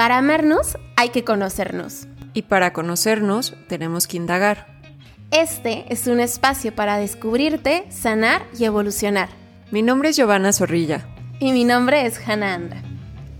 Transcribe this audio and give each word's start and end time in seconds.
Para 0.00 0.16
amarnos 0.16 0.78
hay 0.96 1.10
que 1.10 1.24
conocernos. 1.24 2.08
Y 2.32 2.40
para 2.40 2.72
conocernos 2.72 3.54
tenemos 3.68 4.06
que 4.06 4.16
indagar. 4.16 4.80
Este 5.30 5.84
es 5.90 6.06
un 6.06 6.20
espacio 6.20 6.74
para 6.74 6.96
descubrirte, 6.96 7.84
sanar 7.90 8.46
y 8.58 8.64
evolucionar. 8.64 9.28
Mi 9.70 9.82
nombre 9.82 10.08
es 10.08 10.16
Giovanna 10.16 10.54
Zorrilla. 10.54 11.06
Y 11.38 11.52
mi 11.52 11.66
nombre 11.66 12.06
es 12.06 12.18
Hannah 12.26 12.54
Andra. 12.54 12.82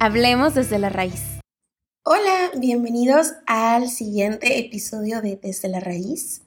Hablemos 0.00 0.54
desde 0.54 0.78
la 0.78 0.90
raíz. 0.90 1.22
Hola, 2.04 2.50
bienvenidos 2.58 3.32
al 3.46 3.88
siguiente 3.88 4.58
episodio 4.58 5.22
de 5.22 5.36
Desde 5.42 5.70
la 5.70 5.80
Raíz. 5.80 6.42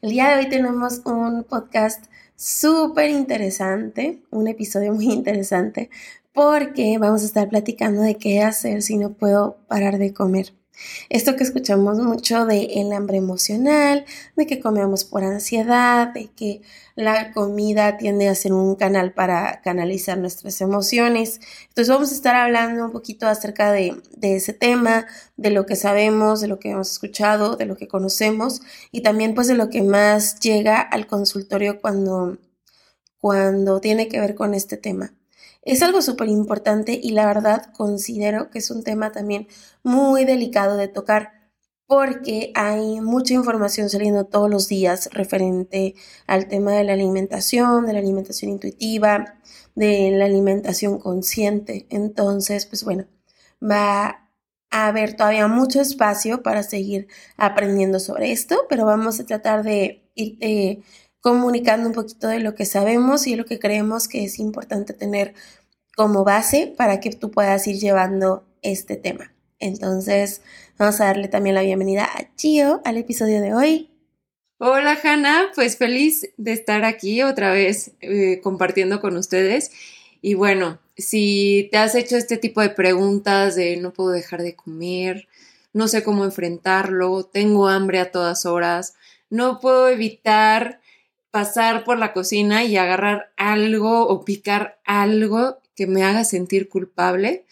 El 0.00 0.12
día 0.12 0.30
de 0.30 0.38
hoy 0.38 0.48
tenemos 0.48 1.02
un 1.04 1.44
podcast 1.44 2.06
súper 2.36 3.10
interesante, 3.10 4.22
un 4.30 4.48
episodio 4.48 4.94
muy 4.94 5.12
interesante, 5.12 5.90
porque 6.38 6.98
vamos 6.98 7.22
a 7.22 7.26
estar 7.26 7.48
platicando 7.48 8.00
de 8.00 8.14
qué 8.14 8.42
hacer 8.42 8.82
si 8.82 8.96
no 8.96 9.14
puedo 9.14 9.56
parar 9.66 9.98
de 9.98 10.14
comer. 10.14 10.54
Esto 11.08 11.34
que 11.34 11.42
escuchamos 11.42 11.98
mucho 11.98 12.46
de 12.46 12.80
el 12.80 12.92
hambre 12.92 13.16
emocional, 13.18 14.04
de 14.36 14.46
que 14.46 14.60
comemos 14.60 15.02
por 15.02 15.24
ansiedad, 15.24 16.14
de 16.14 16.30
que 16.30 16.62
la 16.94 17.32
comida 17.32 17.96
tiende 17.96 18.28
a 18.28 18.36
ser 18.36 18.52
un 18.52 18.76
canal 18.76 19.12
para 19.14 19.60
canalizar 19.62 20.16
nuestras 20.16 20.60
emociones. 20.60 21.40
Entonces 21.70 21.92
vamos 21.92 22.12
a 22.12 22.14
estar 22.14 22.36
hablando 22.36 22.84
un 22.84 22.92
poquito 22.92 23.26
acerca 23.26 23.72
de, 23.72 24.00
ese 24.22 24.52
tema, 24.52 25.06
de 25.36 25.50
lo 25.50 25.66
que 25.66 25.74
sabemos, 25.74 26.40
de 26.40 26.46
lo 26.46 26.60
que 26.60 26.70
hemos 26.70 26.92
escuchado, 26.92 27.56
de 27.56 27.66
lo 27.66 27.76
que 27.76 27.88
conocemos 27.88 28.60
y 28.92 29.00
también 29.00 29.34
pues 29.34 29.48
de 29.48 29.54
lo 29.54 29.70
que 29.70 29.82
más 29.82 30.38
llega 30.38 30.80
al 30.80 31.08
consultorio 31.08 31.80
cuando, 31.80 32.38
cuando 33.18 33.80
tiene 33.80 34.06
que 34.06 34.20
ver 34.20 34.36
con 34.36 34.54
este 34.54 34.76
tema. 34.76 35.17
Es 35.68 35.82
algo 35.82 36.00
súper 36.00 36.28
importante 36.28 36.98
y 37.00 37.10
la 37.10 37.26
verdad 37.26 37.70
considero 37.74 38.48
que 38.48 38.58
es 38.60 38.70
un 38.70 38.82
tema 38.82 39.12
también 39.12 39.48
muy 39.82 40.24
delicado 40.24 40.78
de 40.78 40.88
tocar 40.88 41.50
porque 41.86 42.52
hay 42.54 43.02
mucha 43.02 43.34
información 43.34 43.90
saliendo 43.90 44.24
todos 44.24 44.48
los 44.48 44.66
días 44.68 45.10
referente 45.12 45.94
al 46.26 46.48
tema 46.48 46.72
de 46.72 46.84
la 46.84 46.94
alimentación, 46.94 47.84
de 47.84 47.92
la 47.92 47.98
alimentación 47.98 48.50
intuitiva, 48.50 49.36
de 49.74 50.10
la 50.12 50.24
alimentación 50.24 50.98
consciente. 50.98 51.86
Entonces, 51.90 52.64
pues 52.64 52.82
bueno, 52.82 53.04
va 53.62 54.30
a 54.70 54.86
haber 54.86 55.16
todavía 55.16 55.48
mucho 55.48 55.82
espacio 55.82 56.42
para 56.42 56.62
seguir 56.62 57.08
aprendiendo 57.36 58.00
sobre 58.00 58.32
esto, 58.32 58.64
pero 58.70 58.86
vamos 58.86 59.20
a 59.20 59.26
tratar 59.26 59.64
de 59.64 60.02
ir 60.14 60.38
eh, 60.40 60.82
comunicando 61.20 61.88
un 61.88 61.94
poquito 61.94 62.28
de 62.28 62.40
lo 62.40 62.54
que 62.54 62.64
sabemos 62.64 63.26
y 63.26 63.32
de 63.32 63.36
lo 63.38 63.44
que 63.44 63.58
creemos 63.58 64.08
que 64.08 64.24
es 64.24 64.38
importante 64.38 64.94
tener 64.94 65.34
como 65.98 66.22
base 66.22 66.72
para 66.76 67.00
que 67.00 67.10
tú 67.10 67.32
puedas 67.32 67.66
ir 67.66 67.80
llevando 67.80 68.46
este 68.62 68.94
tema. 68.94 69.32
Entonces, 69.58 70.42
vamos 70.78 71.00
a 71.00 71.06
darle 71.06 71.26
también 71.26 71.56
la 71.56 71.62
bienvenida 71.62 72.04
a 72.04 72.36
Chio 72.36 72.80
al 72.84 72.98
episodio 72.98 73.40
de 73.40 73.52
hoy. 73.52 73.90
Hola 74.58 74.96
Hanna, 75.02 75.50
pues 75.56 75.76
feliz 75.76 76.30
de 76.36 76.52
estar 76.52 76.84
aquí 76.84 77.22
otra 77.22 77.50
vez 77.50 77.90
eh, 78.00 78.38
compartiendo 78.44 79.00
con 79.00 79.16
ustedes. 79.16 79.72
Y 80.22 80.34
bueno, 80.34 80.78
si 80.96 81.68
te 81.72 81.78
has 81.78 81.96
hecho 81.96 82.16
este 82.16 82.36
tipo 82.36 82.60
de 82.60 82.70
preguntas 82.70 83.56
de 83.56 83.76
no 83.76 83.92
puedo 83.92 84.10
dejar 84.10 84.42
de 84.42 84.54
comer, 84.54 85.26
no 85.72 85.88
sé 85.88 86.04
cómo 86.04 86.24
enfrentarlo, 86.24 87.24
tengo 87.24 87.66
hambre 87.66 87.98
a 87.98 88.12
todas 88.12 88.46
horas, 88.46 88.94
no 89.30 89.58
puedo 89.58 89.88
evitar 89.88 90.80
pasar 91.32 91.82
por 91.82 91.98
la 91.98 92.12
cocina 92.12 92.62
y 92.62 92.76
agarrar 92.76 93.32
algo 93.36 94.06
o 94.06 94.24
picar 94.24 94.78
algo 94.84 95.58
que 95.78 95.86
me 95.86 96.02
haga 96.02 96.24
sentir 96.24 96.68
culpable, 96.68 97.44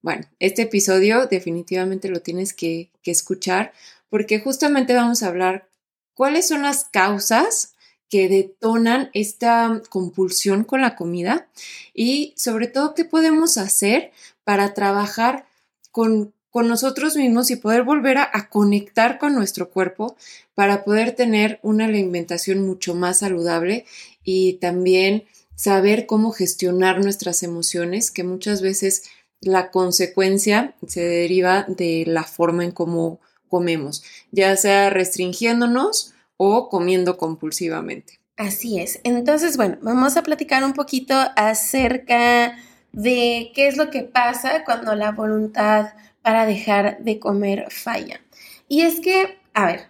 bueno, 0.00 0.26
este 0.40 0.62
episodio 0.62 1.26
definitivamente 1.26 2.08
lo 2.08 2.22
tienes 2.22 2.54
que, 2.54 2.88
escuchar 3.04 3.74
porque 4.08 4.40
justamente 4.40 4.94
vamos 4.94 5.22
a 5.22 5.28
hablar 5.28 5.68
cuáles 6.14 6.48
son 6.48 6.62
las 6.62 6.86
causas 6.86 7.74
que 8.08 8.30
detonan 8.30 9.10
esta 9.12 9.82
compulsión 9.90 10.64
con 10.64 10.80
la 10.80 10.96
comida 10.96 11.46
y 11.92 12.32
sobre 12.38 12.68
todo 12.68 12.94
qué 12.94 13.04
podemos 13.04 13.58
hacer 13.58 14.12
para 14.44 14.72
trabajar 14.72 15.44
con, 15.90 16.32
nosotros 16.54 17.16
mismos 17.16 17.50
y 17.50 17.56
poder 17.56 17.82
volver 17.82 18.16
a, 18.16 18.48
conectar 18.48 19.18
con 19.18 19.34
nuestro 19.34 19.68
cuerpo 19.68 20.16
para 20.54 20.84
poder 20.84 21.12
tener 21.12 21.58
una 21.60 21.84
alimentación 21.84 22.64
mucho 22.64 22.94
más 22.94 23.18
saludable 23.18 23.84
y 24.22 24.54
también 24.54 25.24
saber 25.54 26.06
cómo 26.06 26.32
gestionar 26.32 27.02
nuestras 27.02 27.42
emociones, 27.42 28.10
que 28.10 28.24
muchas 28.24 28.62
veces 28.62 29.04
la 29.40 29.70
consecuencia 29.70 30.74
se 30.86 31.02
deriva 31.02 31.64
de 31.68 32.04
la 32.06 32.24
forma 32.24 32.64
en 32.64 32.72
cómo 32.72 33.20
comemos, 33.48 34.02
ya 34.30 34.56
sea 34.56 34.90
restringiéndonos 34.90 36.14
o 36.36 36.68
comiendo 36.68 37.16
compulsivamente. 37.16 38.18
Así 38.36 38.80
es. 38.80 39.00
Entonces, 39.04 39.56
bueno, 39.56 39.78
vamos 39.80 40.16
a 40.16 40.22
platicar 40.22 40.64
un 40.64 40.72
poquito 40.72 41.14
acerca 41.36 42.56
de 42.92 43.52
qué 43.54 43.68
es 43.68 43.76
lo 43.76 43.90
que 43.90 44.02
pasa 44.02 44.64
cuando 44.64 44.94
la 44.94 45.12
voluntad 45.12 45.92
para 46.22 46.46
dejar 46.46 46.98
de 46.98 47.18
comer 47.20 47.66
falla. 47.70 48.20
Y 48.66 48.80
es 48.80 49.00
que, 49.00 49.38
a 49.52 49.66
ver, 49.66 49.82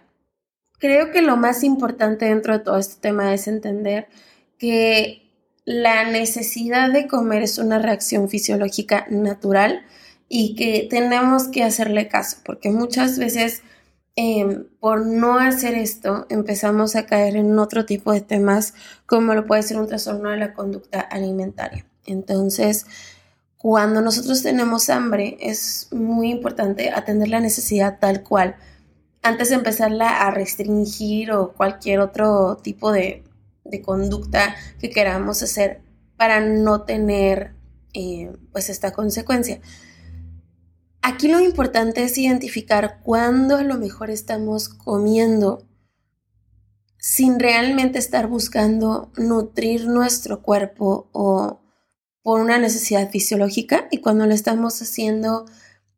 creo 0.77 1.11
que 1.11 1.21
lo 1.21 1.37
más 1.37 1.63
importante 1.63 2.25
dentro 2.25 2.57
de 2.57 2.63
todo 2.63 2.77
este 2.77 3.01
tema 3.01 3.33
es 3.33 3.47
entender 3.47 4.07
que 4.59 5.24
la 5.65 6.09
necesidad 6.09 6.91
de 6.91 7.07
comer 7.07 7.41
es 7.41 7.57
una 7.57 7.79
reacción 7.79 8.29
fisiológica 8.29 9.07
natural 9.09 9.81
y 10.29 10.55
que 10.55 10.87
tenemos 10.89 11.47
que 11.47 11.63
hacerle 11.63 12.07
caso, 12.07 12.37
porque 12.45 12.69
muchas 12.69 13.17
veces 13.17 13.63
em, 14.15 14.65
por 14.79 15.05
no 15.05 15.39
hacer 15.39 15.73
esto 15.73 16.27
empezamos 16.29 16.95
a 16.95 17.05
caer 17.05 17.35
en 17.35 17.57
otro 17.59 17.85
tipo 17.85 18.13
de 18.13 18.21
temas 18.21 18.75
como 19.07 19.33
lo 19.33 19.45
puede 19.45 19.63
ser 19.63 19.77
un 19.77 19.87
trastorno 19.87 20.29
de 20.29 20.37
la 20.37 20.53
conducta 20.53 21.01
alimentaria. 21.01 21.85
Entonces, 22.05 22.85
cuando 23.57 24.01
nosotros 24.01 24.43
tenemos 24.43 24.89
hambre 24.89 25.37
es 25.41 25.89
muy 25.91 26.29
importante 26.29 26.91
atender 26.91 27.29
la 27.29 27.39
necesidad 27.39 27.97
tal 27.99 28.21
cual 28.21 28.55
antes 29.23 29.49
de 29.49 29.55
empezarla 29.55 30.21
a 30.21 30.29
restringir 30.29 31.31
o 31.31 31.53
cualquier 31.53 31.99
otro 31.99 32.57
tipo 32.57 32.91
de 32.91 33.23
de 33.65 33.81
conducta 33.81 34.55
que 34.79 34.89
queramos 34.89 35.43
hacer 35.43 35.81
para 36.15 36.39
no 36.39 36.83
tener 36.83 37.55
eh, 37.93 38.31
pues 38.51 38.69
esta 38.69 38.91
consecuencia. 38.91 39.59
Aquí 41.01 41.27
lo 41.27 41.39
importante 41.39 42.03
es 42.03 42.17
identificar 42.17 43.01
cuándo 43.03 43.57
a 43.57 43.63
lo 43.63 43.77
mejor 43.77 44.09
estamos 44.09 44.69
comiendo 44.69 45.67
sin 46.97 47.39
realmente 47.39 47.99
estar 47.99 48.27
buscando 48.27 49.11
nutrir 49.15 49.87
nuestro 49.87 50.41
cuerpo 50.41 51.09
o 51.11 51.61
por 52.23 52.41
una 52.41 52.57
necesidad 52.57 53.11
fisiológica 53.11 53.87
y 53.91 53.99
cuando 53.99 54.25
lo 54.25 54.33
estamos 54.33 54.81
haciendo 54.81 55.45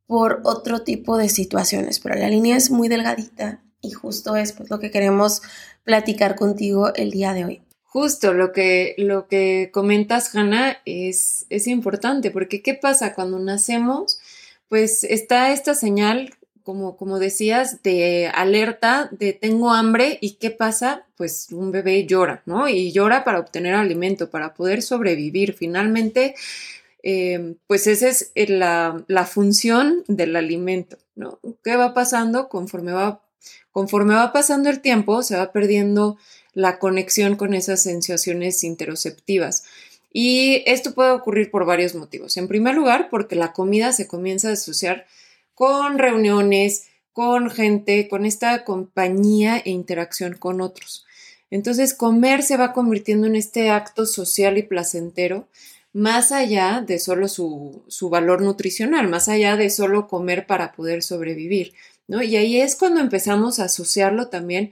por 0.06 0.42
otro 0.44 0.84
tipo 0.84 1.18
de 1.18 1.30
situaciones. 1.30 2.02
Pero 2.02 2.16
la 2.16 2.30
línea 2.30 2.58
es 2.58 2.70
muy 2.70 2.90
delgadita 2.90 3.64
y 3.82 3.92
justo 3.92 4.36
es 4.36 4.54
pues, 4.54 4.70
lo 4.70 4.80
que 4.80 4.92
queremos 4.92 5.42
platicar 5.84 6.36
contigo 6.36 6.94
el 6.96 7.12
día 7.12 7.34
de 7.34 7.46
hoy. 7.46 7.62
Justo 7.84 8.34
lo 8.34 8.52
que, 8.52 8.96
lo 8.98 9.28
que 9.28 9.70
comentas, 9.74 10.36
Hannah, 10.36 10.78
es, 10.86 11.46
es 11.50 11.68
importante, 11.68 12.32
porque 12.32 12.62
¿qué 12.62 12.74
pasa 12.74 13.14
cuando 13.14 13.40
nacemos? 13.40 14.20
Pues 14.68 15.04
está 15.06 15.54
esta 15.54 15.74
señal, 15.74 16.36
como, 16.64 16.98
como 16.98 17.18
decías, 17.18 17.82
de 17.84 18.30
alerta, 18.34 19.10
de 19.12 19.32
tengo 19.32 19.72
hambre, 19.72 20.18
y 20.22 20.34
¿qué 20.34 20.52
pasa? 20.52 21.06
Pues 21.16 21.48
un 21.52 21.72
bebé 21.72 22.06
llora, 22.06 22.44
¿no? 22.46 22.68
Y 22.68 22.92
llora 22.92 23.24
para 23.24 23.40
obtener 23.40 23.74
alimento, 23.74 24.30
para 24.30 24.54
poder 24.54 24.82
sobrevivir. 24.82 25.54
Finalmente, 25.54 26.36
eh, 27.04 27.56
pues 27.68 27.88
esa 27.88 28.10
es 28.10 28.32
la, 28.50 29.02
la 29.08 29.26
función 29.26 30.04
del 30.10 30.36
alimento, 30.36 30.98
¿no? 31.16 31.40
¿Qué 31.64 31.78
va 31.78 31.94
pasando 31.94 32.50
conforme 32.50 32.92
va 32.92 33.22
Conforme 33.72 34.16
va 34.16 34.34
pasando 34.34 34.70
el 34.70 34.82
tiempo, 34.82 35.24
se 35.24 35.38
va 35.38 35.52
perdiendo 35.52 36.18
la 36.54 36.80
conexión 36.80 37.36
con 37.36 37.54
esas 37.54 37.84
sensaciones 37.84 38.64
interoceptivas. 38.64 39.64
Y 40.12 40.64
esto 40.66 40.94
puede 40.94 41.12
ocurrir 41.12 41.52
por 41.52 41.66
varios 41.66 41.94
motivos. 41.94 42.38
En 42.38 42.48
primer 42.48 42.76
lugar, 42.76 43.10
porque 43.10 43.36
la 43.36 43.54
comida 43.54 43.92
se 43.94 44.08
comienza 44.08 44.50
a 44.50 44.54
asociar 44.54 45.06
con 45.54 46.00
reuniones, 46.00 46.88
con 47.14 47.50
gente, 47.50 48.08
con 48.08 48.26
esta 48.26 48.64
compañía 48.64 49.58
e 49.58 49.72
interacción 49.72 50.34
con 50.34 50.62
otros. 50.62 51.06
Entonces, 51.50 51.94
comer 51.94 52.44
se 52.44 52.58
va 52.58 52.74
convirtiendo 52.74 53.28
en 53.28 53.36
este 53.36 53.70
acto 53.70 54.06
social 54.06 54.58
y 54.58 54.64
placentero, 54.64 55.48
más 55.94 56.32
allá 56.32 56.84
de 56.86 57.00
solo 57.00 57.28
su, 57.28 57.84
valor 58.12 58.42
nutricional, 58.42 59.08
más 59.08 59.30
allá 59.30 59.56
de 59.56 59.70
solo 59.70 60.08
comer 60.08 60.46
para 60.46 60.74
poder 60.74 61.02
sobrevivir. 61.02 61.74
Y 62.08 62.36
ahí 62.38 62.62
es 62.62 62.76
cuando 62.76 63.02
empezamos 63.02 63.60
a 63.60 63.66
asociarlo 63.66 64.30
también 64.30 64.72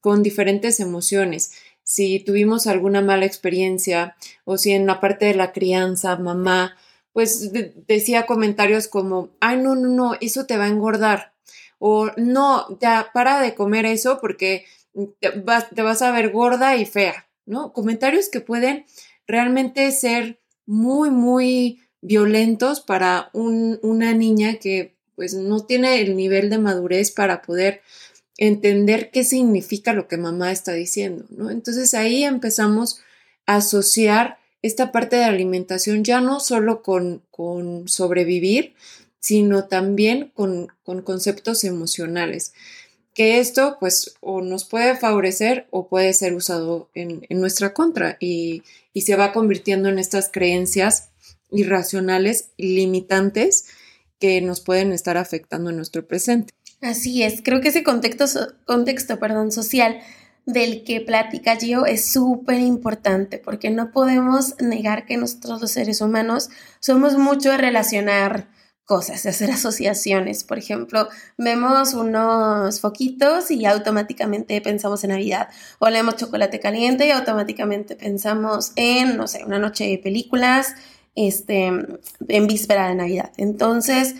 con 0.00 0.22
diferentes 0.22 0.80
emociones. 0.80 1.52
Si 1.82 2.20
tuvimos 2.20 2.66
alguna 2.66 3.00
mala 3.00 3.24
experiencia 3.24 4.16
o 4.44 4.58
si 4.58 4.72
en 4.72 4.86
la 4.86 5.00
parte 5.00 5.26
de 5.26 5.34
la 5.34 5.52
crianza 5.52 6.16
mamá 6.16 6.76
pues 7.14 7.52
decía 7.86 8.26
comentarios 8.26 8.88
como, 8.88 9.30
ay, 9.40 9.58
no, 9.58 9.76
no, 9.76 9.88
no, 9.88 10.14
eso 10.20 10.46
te 10.46 10.58
va 10.58 10.64
a 10.64 10.68
engordar. 10.68 11.32
O 11.78 12.10
no, 12.16 12.76
ya 12.80 13.10
para 13.14 13.40
de 13.40 13.54
comer 13.54 13.86
eso 13.86 14.18
porque 14.20 14.64
te 15.20 15.30
vas, 15.30 15.70
te 15.70 15.82
vas 15.82 16.02
a 16.02 16.10
ver 16.10 16.32
gorda 16.32 16.76
y 16.76 16.84
fea, 16.86 17.28
¿no? 17.46 17.72
Comentarios 17.72 18.28
que 18.28 18.40
pueden 18.40 18.84
realmente 19.28 19.92
ser 19.92 20.40
muy, 20.66 21.10
muy 21.10 21.80
violentos 22.00 22.80
para 22.80 23.30
una 23.32 24.12
niña 24.12 24.56
que 24.56 24.93
pues 25.16 25.34
no 25.34 25.64
tiene 25.64 26.00
el 26.00 26.16
nivel 26.16 26.50
de 26.50 26.58
madurez 26.58 27.10
para 27.10 27.42
poder 27.42 27.82
entender 28.36 29.10
qué 29.10 29.24
significa 29.24 29.92
lo 29.92 30.08
que 30.08 30.16
mamá 30.16 30.50
está 30.50 30.72
diciendo, 30.72 31.24
¿no? 31.30 31.50
Entonces 31.50 31.94
ahí 31.94 32.24
empezamos 32.24 33.00
a 33.46 33.56
asociar 33.56 34.38
esta 34.62 34.92
parte 34.92 35.16
de 35.16 35.24
alimentación 35.24 36.04
ya 36.04 36.22
no 36.22 36.40
solo 36.40 36.82
con, 36.82 37.22
con 37.30 37.86
sobrevivir, 37.86 38.74
sino 39.20 39.64
también 39.68 40.32
con, 40.34 40.68
con, 40.82 41.02
conceptos 41.02 41.64
emocionales. 41.64 42.54
Que 43.14 43.40
esto, 43.40 43.76
pues, 43.78 44.16
o 44.20 44.40
nos 44.40 44.64
puede 44.64 44.96
favorecer 44.96 45.66
o 45.70 45.88
puede 45.88 46.14
ser 46.14 46.34
usado 46.34 46.88
en, 46.94 47.26
en 47.28 47.40
nuestra 47.40 47.74
contra 47.74 48.16
y, 48.20 48.62
y, 48.94 49.02
se 49.02 49.16
va 49.16 49.32
convirtiendo 49.32 49.88
en 49.88 49.98
estas 49.98 50.30
creencias 50.32 51.10
irracionales, 51.50 52.48
limitantes, 52.56 53.66
que 54.18 54.40
nos 54.40 54.60
pueden 54.60 54.92
estar 54.92 55.16
afectando 55.16 55.70
en 55.70 55.76
nuestro 55.76 56.06
presente. 56.06 56.54
Así 56.80 57.22
es, 57.22 57.40
creo 57.42 57.60
que 57.60 57.68
ese 57.68 57.82
contexto, 57.82 58.26
contexto 58.66 59.18
perdón, 59.18 59.52
social 59.52 60.00
del 60.46 60.84
que 60.84 61.00
platica 61.00 61.56
Gio 61.56 61.86
es 61.86 62.04
súper 62.12 62.60
importante 62.60 63.38
porque 63.38 63.70
no 63.70 63.90
podemos 63.90 64.60
negar 64.60 65.06
que 65.06 65.16
nosotros 65.16 65.62
los 65.62 65.70
seres 65.70 66.00
humanos 66.00 66.50
somos 66.80 67.16
mucho 67.16 67.50
de 67.50 67.56
relacionar 67.56 68.48
cosas, 68.84 69.22
de 69.22 69.30
hacer 69.30 69.50
asociaciones. 69.50 70.44
Por 70.44 70.58
ejemplo, 70.58 71.08
vemos 71.38 71.94
unos 71.94 72.80
foquitos 72.80 73.50
y 73.50 73.64
automáticamente 73.64 74.60
pensamos 74.60 75.04
en 75.04 75.10
Navidad. 75.10 75.48
O 75.78 75.88
leemos 75.88 76.16
chocolate 76.16 76.60
caliente 76.60 77.06
y 77.06 77.10
automáticamente 77.10 77.96
pensamos 77.96 78.72
en, 78.76 79.16
no 79.16 79.26
sé, 79.26 79.44
una 79.44 79.58
noche 79.58 79.84
de 79.84 79.98
películas 79.98 80.74
este, 81.14 81.66
en 81.66 82.46
víspera 82.46 82.88
de 82.88 82.94
Navidad. 82.94 83.32
Entonces, 83.36 84.14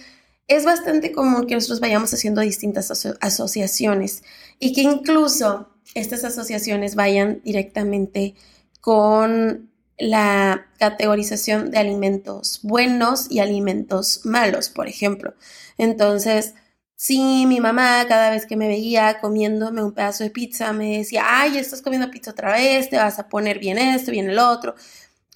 es 0.46 0.64
bastante 0.64 1.12
común 1.12 1.46
que 1.46 1.55
nosotros 1.55 1.81
vayamos 1.81 2.12
haciendo 2.12 2.41
distintas 2.41 2.91
asociaciones 3.20 4.23
y 4.58 4.73
que 4.73 4.82
incluso 4.82 5.69
estas 5.94 6.25
asociaciones 6.25 6.94
vayan 6.94 7.41
directamente 7.44 8.35
con 8.81 9.70
la 9.99 10.67
categorización 10.79 11.70
de 11.70 11.79
alimentos 11.79 12.61
buenos 12.62 13.31
y 13.31 13.38
alimentos 13.38 14.20
malos, 14.25 14.69
por 14.69 14.88
ejemplo. 14.88 15.35
Entonces, 15.79 16.55
si 16.97 17.47
mi 17.47 17.61
mamá 17.61 18.05
cada 18.08 18.31
vez 18.31 18.47
que 18.47 18.56
me 18.56 18.69
veía 18.69 19.20
comiéndome 19.20 19.82
un 19.82 19.93
pedazo 19.93 20.25
de 20.25 20.31
pizza 20.31 20.73
me 20.73 20.99
decía, 20.99 21.25
ay, 21.26 21.58
estás 21.58 21.82
comiendo 21.82 22.11
pizza 22.11 22.31
otra 22.32 22.52
vez, 22.52 22.90
te 22.90 22.97
vas 22.97 23.19
a 23.19 23.29
poner 23.29 23.58
bien 23.58 23.79
esto, 23.79 24.11
bien 24.11 24.29
el 24.29 24.38
otro, 24.38 24.75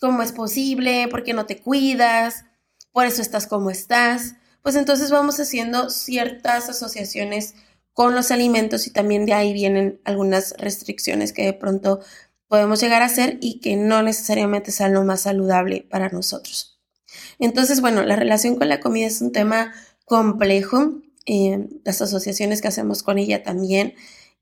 ¿cómo 0.01 0.23
es 0.23 0.33
posible? 0.33 1.09
¿Por 1.09 1.25
qué 1.25 1.33
no 1.35 1.47
te 1.47 1.61
cuidas? 1.61 2.45
Por 2.93 3.07
eso 3.07 3.23
estás 3.23 3.47
como 3.47 3.71
estás 3.71 4.35
pues 4.69 4.77
entonces 4.77 5.11
vamos 5.11 5.41
haciendo 5.41 5.91
ciertas 5.91 6.69
asociaciones 6.69 7.55
con 7.95 8.15
los 8.15 8.31
alimentos 8.31 8.87
y 8.87 8.91
también 8.91 9.27
de 9.27 9.33
ahí 9.33 9.55
vienen 9.55 10.01
algunas 10.05 10.55
restricciones 10.59 11.33
que 11.33 11.45
de 11.45 11.53
pronto 11.53 12.01
podemos 12.49 12.81
llegar 12.81 13.01
a 13.01 13.07
hacer 13.07 13.39
y 13.41 13.61
que 13.61 13.77
no 13.77 14.03
necesariamente 14.03 14.71
sean 14.71 14.93
lo 14.93 15.05
más 15.05 15.23
saludable 15.23 15.87
para 15.91 16.11
nosotros. 16.11 16.81
Entonces, 17.39 17.81
bueno, 17.81 18.03
la 18.05 18.17
relación 18.17 18.57
con 18.57 18.69
la 18.69 18.81
comida 18.81 19.07
es 19.07 19.23
un 19.23 19.33
tema 19.33 19.73
complejo, 20.05 21.01
eh, 21.25 21.67
las 21.85 22.03
asociaciones 22.03 22.61
que 22.61 22.69
hacemos 22.69 23.03
con 23.03 23.19
ella 23.19 23.43
también 23.43 23.95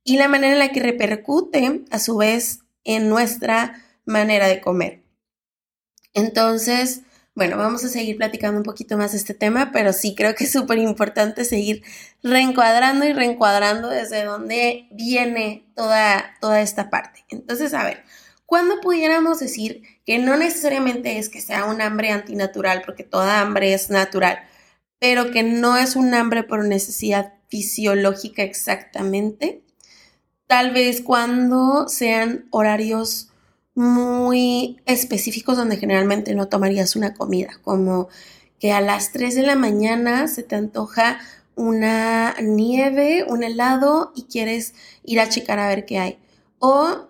y 0.02 0.18
la 0.18 0.26
manera 0.26 0.54
en 0.54 0.58
la 0.58 0.72
que 0.72 0.80
repercute 0.80 1.84
a 1.90 2.00
su 2.00 2.16
vez 2.16 2.60
en 2.82 3.08
nuestra 3.08 3.80
manera 4.04 4.48
de 4.48 4.60
comer. 4.60 5.05
Entonces, 6.16 7.02
bueno, 7.34 7.58
vamos 7.58 7.84
a 7.84 7.90
seguir 7.90 8.16
platicando 8.16 8.56
un 8.56 8.64
poquito 8.64 8.96
más 8.96 9.12
este 9.12 9.34
tema, 9.34 9.70
pero 9.70 9.92
sí 9.92 10.14
creo 10.14 10.34
que 10.34 10.44
es 10.44 10.52
súper 10.52 10.78
importante 10.78 11.44
seguir 11.44 11.82
reencuadrando 12.22 13.04
y 13.04 13.12
reencuadrando 13.12 13.90
desde 13.90 14.24
dónde 14.24 14.88
viene 14.92 15.66
toda, 15.76 16.34
toda 16.40 16.62
esta 16.62 16.88
parte. 16.88 17.26
Entonces, 17.28 17.74
a 17.74 17.84
ver, 17.84 18.02
¿cuándo 18.46 18.80
pudiéramos 18.80 19.40
decir 19.40 19.82
que 20.06 20.18
no 20.18 20.38
necesariamente 20.38 21.18
es 21.18 21.28
que 21.28 21.42
sea 21.42 21.66
un 21.66 21.82
hambre 21.82 22.10
antinatural, 22.12 22.80
porque 22.86 23.04
toda 23.04 23.42
hambre 23.42 23.74
es 23.74 23.90
natural, 23.90 24.38
pero 24.98 25.30
que 25.30 25.42
no 25.42 25.76
es 25.76 25.96
un 25.96 26.14
hambre 26.14 26.44
por 26.44 26.64
necesidad 26.64 27.34
fisiológica 27.48 28.42
exactamente? 28.42 29.60
Tal 30.46 30.72
vez 30.72 31.02
cuando 31.02 31.88
sean 31.90 32.46
horarios 32.50 33.28
muy 33.76 34.80
específicos 34.86 35.56
donde 35.56 35.76
generalmente 35.76 36.34
no 36.34 36.48
tomarías 36.48 36.96
una 36.96 37.14
comida, 37.14 37.60
como 37.62 38.08
que 38.58 38.72
a 38.72 38.80
las 38.80 39.12
3 39.12 39.34
de 39.36 39.42
la 39.42 39.54
mañana 39.54 40.28
se 40.28 40.42
te 40.42 40.56
antoja 40.56 41.20
una 41.54 42.34
nieve, 42.42 43.24
un 43.28 43.44
helado 43.44 44.12
y 44.16 44.24
quieres 44.24 44.74
ir 45.04 45.20
a 45.20 45.28
checar 45.28 45.58
a 45.58 45.68
ver 45.68 45.84
qué 45.84 45.98
hay. 45.98 46.18
O 46.58 47.08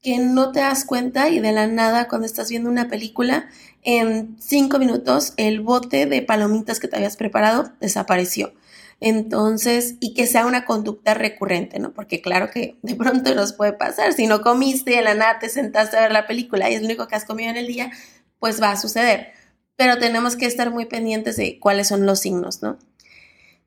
que 0.00 0.18
no 0.18 0.52
te 0.52 0.60
das 0.60 0.84
cuenta 0.84 1.28
y 1.28 1.40
de 1.40 1.50
la 1.50 1.66
nada 1.66 2.06
cuando 2.06 2.26
estás 2.26 2.48
viendo 2.50 2.70
una 2.70 2.88
película, 2.88 3.48
en 3.82 4.36
5 4.40 4.78
minutos 4.78 5.34
el 5.36 5.60
bote 5.60 6.06
de 6.06 6.22
palomitas 6.22 6.78
que 6.78 6.86
te 6.86 6.96
habías 6.96 7.16
preparado 7.16 7.72
desapareció. 7.80 8.52
Entonces, 9.00 9.96
y 10.00 10.14
que 10.14 10.26
sea 10.26 10.46
una 10.46 10.64
conducta 10.64 11.12
recurrente, 11.14 11.78
¿no? 11.78 11.92
Porque 11.92 12.22
claro 12.22 12.50
que 12.50 12.76
de 12.82 12.94
pronto 12.94 13.34
nos 13.34 13.52
puede 13.52 13.72
pasar. 13.72 14.12
Si 14.14 14.26
no 14.26 14.40
comiste 14.40 14.94
y 14.94 15.04
nada 15.04 15.38
te 15.38 15.48
sentaste 15.48 15.96
a 15.96 16.02
ver 16.02 16.12
la 16.12 16.26
película 16.26 16.70
y 16.70 16.74
es 16.74 16.80
lo 16.80 16.86
único 16.86 17.06
que 17.06 17.14
has 17.14 17.24
comido 17.24 17.50
en 17.50 17.56
el 17.56 17.66
día, 17.66 17.90
pues 18.38 18.60
va 18.60 18.70
a 18.70 18.76
suceder. 18.76 19.32
Pero 19.76 19.98
tenemos 19.98 20.36
que 20.36 20.46
estar 20.46 20.70
muy 20.70 20.86
pendientes 20.86 21.36
de 21.36 21.58
cuáles 21.60 21.88
son 21.88 22.06
los 22.06 22.20
signos, 22.20 22.62
¿no? 22.62 22.78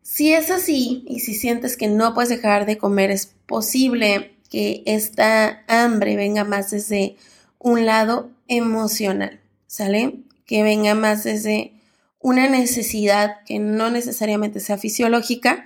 Si 0.01 0.33
es 0.33 0.49
así 0.49 1.03
y 1.07 1.19
si 1.19 1.35
sientes 1.35 1.77
que 1.77 1.87
no 1.87 2.15
puedes 2.15 2.29
dejar 2.29 2.65
de 2.65 2.79
comer, 2.79 3.11
es 3.11 3.27
posible 3.45 4.35
que 4.49 4.81
esta 4.87 5.63
hambre 5.67 6.15
venga 6.15 6.43
más 6.43 6.71
desde 6.71 7.15
un 7.59 7.85
lado 7.85 8.31
emocional, 8.47 9.39
¿sale? 9.67 10.15
Que 10.47 10.63
venga 10.63 10.95
más 10.95 11.23
desde 11.23 11.73
una 12.19 12.49
necesidad 12.49 13.43
que 13.45 13.59
no 13.59 13.89
necesariamente 13.89 14.59
sea 14.59 14.77
fisiológica, 14.77 15.65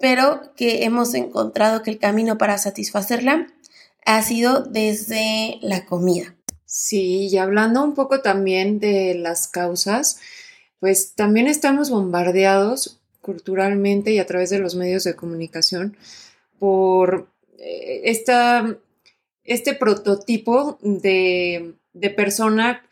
pero 0.00 0.54
que 0.56 0.84
hemos 0.84 1.14
encontrado 1.14 1.82
que 1.82 1.90
el 1.90 1.98
camino 1.98 2.38
para 2.38 2.58
satisfacerla 2.58 3.46
ha 4.04 4.22
sido 4.22 4.62
desde 4.62 5.58
la 5.60 5.84
comida. 5.86 6.34
Sí, 6.64 7.28
y 7.28 7.38
hablando 7.38 7.82
un 7.82 7.94
poco 7.94 8.20
también 8.20 8.78
de 8.78 9.14
las 9.14 9.48
causas, 9.48 10.18
pues 10.80 11.14
también 11.14 11.46
estamos 11.46 11.90
bombardeados 11.90 13.00
culturalmente 13.20 14.12
y 14.12 14.18
a 14.18 14.26
través 14.26 14.50
de 14.50 14.58
los 14.58 14.74
medios 14.74 15.04
de 15.04 15.16
comunicación 15.16 15.96
por 16.58 17.28
eh, 17.58 18.02
esta, 18.04 18.76
este 19.44 19.74
prototipo 19.74 20.78
de, 20.82 21.74
de 21.92 22.10
persona 22.10 22.82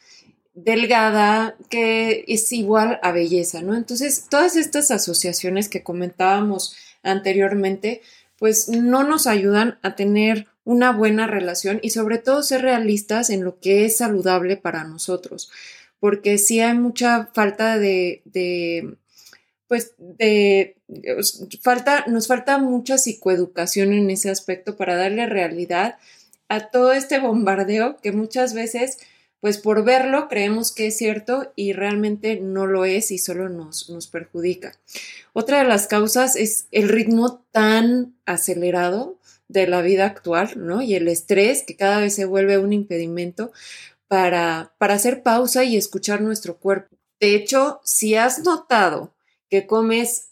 delgada, 0.56 1.54
que 1.68 2.24
es 2.26 2.50
igual 2.50 2.98
a 3.02 3.12
belleza, 3.12 3.60
¿no? 3.62 3.76
Entonces, 3.76 4.24
todas 4.28 4.56
estas 4.56 4.90
asociaciones 4.90 5.68
que 5.68 5.82
comentábamos 5.82 6.74
anteriormente, 7.02 8.00
pues 8.38 8.68
no 8.70 9.04
nos 9.04 9.26
ayudan 9.26 9.78
a 9.82 9.94
tener 9.94 10.46
una 10.64 10.92
buena 10.92 11.26
relación 11.26 11.78
y 11.82 11.90
sobre 11.90 12.18
todo 12.18 12.42
ser 12.42 12.62
realistas 12.62 13.30
en 13.30 13.44
lo 13.44 13.60
que 13.60 13.84
es 13.84 13.98
saludable 13.98 14.56
para 14.56 14.84
nosotros, 14.84 15.50
porque 16.00 16.38
sí 16.38 16.60
hay 16.60 16.76
mucha 16.76 17.28
falta 17.34 17.78
de, 17.78 18.22
de 18.24 18.96
pues 19.68 19.94
de 19.98 20.76
falta, 21.60 22.04
nos 22.06 22.28
falta 22.28 22.58
mucha 22.58 22.98
psicoeducación 22.98 23.92
en 23.92 24.10
ese 24.10 24.30
aspecto 24.30 24.76
para 24.76 24.96
darle 24.96 25.26
realidad 25.26 25.98
a 26.48 26.70
todo 26.70 26.92
este 26.92 27.18
bombardeo 27.18 27.98
que 27.98 28.12
muchas 28.12 28.54
veces 28.54 28.98
pues 29.40 29.58
por 29.58 29.84
verlo 29.84 30.28
creemos 30.28 30.72
que 30.72 30.88
es 30.88 30.96
cierto 30.96 31.52
y 31.56 31.72
realmente 31.72 32.40
no 32.40 32.66
lo 32.66 32.84
es 32.84 33.10
y 33.10 33.18
solo 33.18 33.48
nos, 33.48 33.90
nos 33.90 34.06
perjudica. 34.06 34.72
Otra 35.32 35.58
de 35.58 35.68
las 35.68 35.86
causas 35.86 36.36
es 36.36 36.66
el 36.72 36.88
ritmo 36.88 37.44
tan 37.52 38.16
acelerado 38.24 39.18
de 39.48 39.66
la 39.66 39.82
vida 39.82 40.06
actual, 40.06 40.52
¿no? 40.56 40.82
Y 40.82 40.94
el 40.94 41.08
estrés 41.08 41.62
que 41.62 41.76
cada 41.76 42.00
vez 42.00 42.14
se 42.14 42.24
vuelve 42.24 42.58
un 42.58 42.72
impedimento 42.72 43.52
para, 44.08 44.74
para 44.78 44.94
hacer 44.94 45.22
pausa 45.22 45.64
y 45.64 45.76
escuchar 45.76 46.20
nuestro 46.20 46.58
cuerpo. 46.58 46.96
De 47.20 47.34
hecho, 47.34 47.80
si 47.84 48.14
has 48.14 48.40
notado 48.40 49.14
que 49.48 49.66
comes 49.66 50.30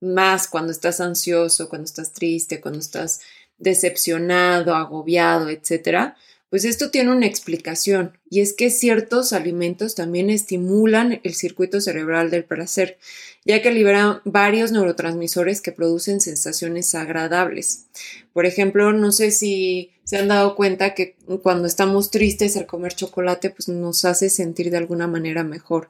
más 0.00 0.48
cuando 0.48 0.72
estás 0.72 1.00
ansioso, 1.00 1.68
cuando 1.68 1.84
estás 1.84 2.12
triste, 2.12 2.60
cuando 2.60 2.80
estás 2.80 3.20
decepcionado, 3.58 4.74
agobiado, 4.74 5.48
etcétera, 5.48 6.16
pues 6.50 6.64
esto 6.64 6.90
tiene 6.90 7.12
una 7.12 7.26
explicación 7.26 8.18
y 8.32 8.40
es 8.40 8.54
que 8.54 8.70
ciertos 8.70 9.34
alimentos 9.34 9.94
también 9.94 10.30
estimulan 10.30 11.20
el 11.22 11.34
circuito 11.34 11.82
cerebral 11.82 12.30
del 12.30 12.46
placer, 12.46 12.96
ya 13.44 13.60
que 13.60 13.70
liberan 13.70 14.22
varios 14.24 14.72
neurotransmisores 14.72 15.60
que 15.60 15.70
producen 15.70 16.22
sensaciones 16.22 16.94
agradables. 16.94 17.88
Por 18.32 18.46
ejemplo, 18.46 18.94
no 18.94 19.12
sé 19.12 19.32
si 19.32 19.90
se 20.04 20.16
han 20.16 20.28
dado 20.28 20.56
cuenta 20.56 20.94
que 20.94 21.14
cuando 21.42 21.68
estamos 21.68 22.10
tristes 22.10 22.56
al 22.56 22.64
comer 22.64 22.94
chocolate 22.94 23.50
pues 23.50 23.68
nos 23.68 24.06
hace 24.06 24.30
sentir 24.30 24.70
de 24.70 24.78
alguna 24.78 25.06
manera 25.06 25.44
mejor. 25.44 25.88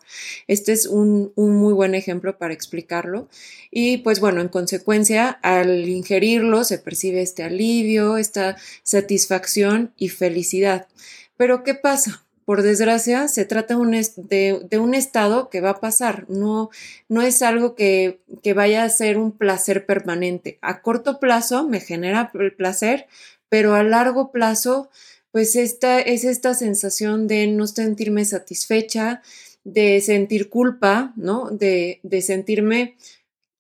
Este 0.49 0.73
es 0.73 0.87
un, 0.87 1.31
un, 1.37 1.55
muy 1.55 1.73
buen 1.73 1.95
ejemplo 1.95 2.39
para 2.39 2.55
explicarlo 2.55 3.29
y 3.71 3.99
pues 3.99 4.19
bueno, 4.19 4.41
en 4.41 4.49
consecuencia 4.49 5.29
al 5.29 5.89
ingerirlo 5.89 6.65
se 6.65 6.79
percibe 6.79 7.23
este 7.23 7.45
alivio, 7.45 8.17
esta 8.17 8.57
satisfacción 8.83 9.93
y 9.97 10.09
felicidad. 10.09 10.89
Pero 11.37 11.63
¿qué 11.63 11.77
pasa? 11.77 12.25
Por 12.45 12.63
desgracia, 12.63 13.29
se 13.29 13.45
trata 13.45 13.77
de, 13.77 14.79
un 14.79 14.95
estado 14.95 15.49
que 15.51 15.61
va 15.61 15.71
a 15.71 15.81
pasar, 15.81 16.27
no, 16.29 16.71
no 17.09 17.23
es 17.23 17.43
algo 17.43 17.75
que, 17.75 18.21
vaya 18.55 18.85
a 18.85 18.89
ser 18.89 19.19
un 19.19 19.33
placer 19.33 19.87
permanente. 19.87 20.59
A 20.63 20.83
corto 20.83 21.21
plazo 21.21 21.67
me 21.69 21.81
genera 21.81 22.31
el 22.35 22.55
placer, 22.55 23.07
pero 23.49 23.75
a 23.75 23.83
largo 23.83 24.33
plazo, 24.33 24.91
pues 25.31 25.57
esta 25.57 26.01
es 26.01 26.25
esta 26.25 26.55
sensación 26.55 27.29
de 27.29 27.47
no 27.47 27.67
sentirme 27.67 28.25
satisfecha, 28.25 29.23
de 29.65 30.01
sentir 30.01 30.49
culpa, 30.49 31.13
¿no? 31.17 31.51
De, 31.51 32.01
de 32.03 32.23
sentirme 32.23 32.97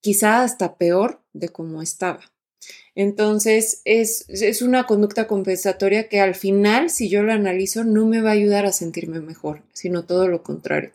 quizá 0.01 0.43
hasta 0.43 0.77
peor 0.77 1.23
de 1.33 1.49
cómo 1.51 1.81
estaba. 1.83 2.32
Entonces, 2.95 3.81
es, 3.85 4.26
es, 4.28 4.62
una 4.62 4.87
conducta 4.87 5.26
compensatoria 5.26 6.09
que 6.09 6.21
al 6.21 6.35
final, 6.35 6.90
si 6.90 7.09
yo 7.09 7.23
lo 7.23 7.33
analizo, 7.33 7.85
no 7.85 8.07
me 8.07 8.21
va 8.21 8.31
a 8.31 8.35
ayudar 8.35 8.66
a 8.66 8.73
sentirme 8.73 9.21
mejor, 9.21 9.62
sino 9.73 10.04
todo 10.04 10.28
lo 10.28 10.42
contrario. 10.42 10.92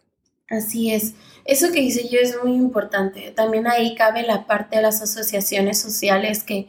Así 0.50 0.94
es. 0.94 1.14
Eso 1.46 1.72
que 1.72 1.82
hice 1.82 2.08
yo 2.08 2.20
es 2.20 2.36
muy 2.44 2.54
importante. 2.54 3.32
También 3.32 3.68
ahí 3.68 3.96
cabe 3.96 4.24
la 4.24 4.46
parte 4.46 4.78
de 4.78 4.84
las 4.84 5.02
asociaciones 5.02 5.80
sociales 5.80 6.44
que, 6.44 6.68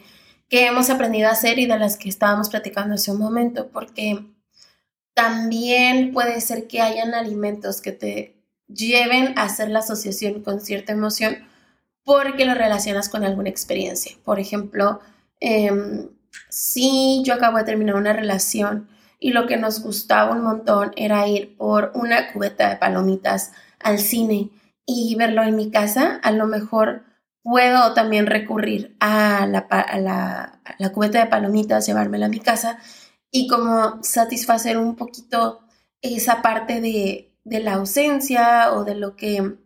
que 0.48 0.66
hemos 0.66 0.88
aprendido 0.90 1.28
a 1.28 1.32
hacer 1.32 1.58
y 1.58 1.66
de 1.66 1.78
las 1.78 1.96
que 1.96 2.08
estábamos 2.08 2.48
platicando 2.48 2.94
hace 2.94 3.10
un 3.10 3.18
momento, 3.18 3.68
porque 3.68 4.24
también 5.14 6.12
puede 6.12 6.40
ser 6.40 6.66
que 6.66 6.80
hayan 6.80 7.14
alimentos 7.14 7.80
que 7.80 7.92
te 7.92 8.36
lleven 8.68 9.38
a 9.38 9.44
hacer 9.44 9.68
la 9.68 9.80
asociación 9.80 10.42
con 10.42 10.60
cierta 10.60 10.92
emoción 10.92 11.48
porque 12.08 12.46
lo 12.46 12.54
relacionas 12.54 13.10
con 13.10 13.22
alguna 13.22 13.50
experiencia. 13.50 14.16
Por 14.24 14.40
ejemplo, 14.40 15.00
eh, 15.42 15.70
si 16.48 17.22
yo 17.22 17.34
acabo 17.34 17.58
de 17.58 17.64
terminar 17.64 17.96
una 17.96 18.14
relación 18.14 18.88
y 19.20 19.32
lo 19.32 19.46
que 19.46 19.58
nos 19.58 19.82
gustaba 19.82 20.32
un 20.32 20.42
montón 20.42 20.92
era 20.96 21.28
ir 21.28 21.54
por 21.58 21.92
una 21.94 22.32
cubeta 22.32 22.70
de 22.70 22.76
palomitas 22.76 23.52
al 23.78 23.98
cine 23.98 24.48
y 24.86 25.16
verlo 25.16 25.42
en 25.42 25.54
mi 25.54 25.70
casa, 25.70 26.18
a 26.22 26.30
lo 26.30 26.46
mejor 26.46 27.02
puedo 27.42 27.92
también 27.92 28.24
recurrir 28.24 28.96
a 29.00 29.46
la, 29.46 29.58
a 29.58 29.98
la, 29.98 30.62
la 30.78 30.92
cubeta 30.92 31.18
de 31.18 31.26
palomitas, 31.26 31.86
llevármela 31.86 32.24
a 32.24 32.30
mi 32.30 32.40
casa 32.40 32.78
y 33.30 33.48
como 33.48 34.02
satisfacer 34.02 34.78
un 34.78 34.96
poquito 34.96 35.60
esa 36.00 36.40
parte 36.40 36.80
de, 36.80 37.36
de 37.44 37.60
la 37.60 37.74
ausencia 37.74 38.72
o 38.72 38.84
de 38.84 38.94
lo 38.94 39.14
que 39.14 39.58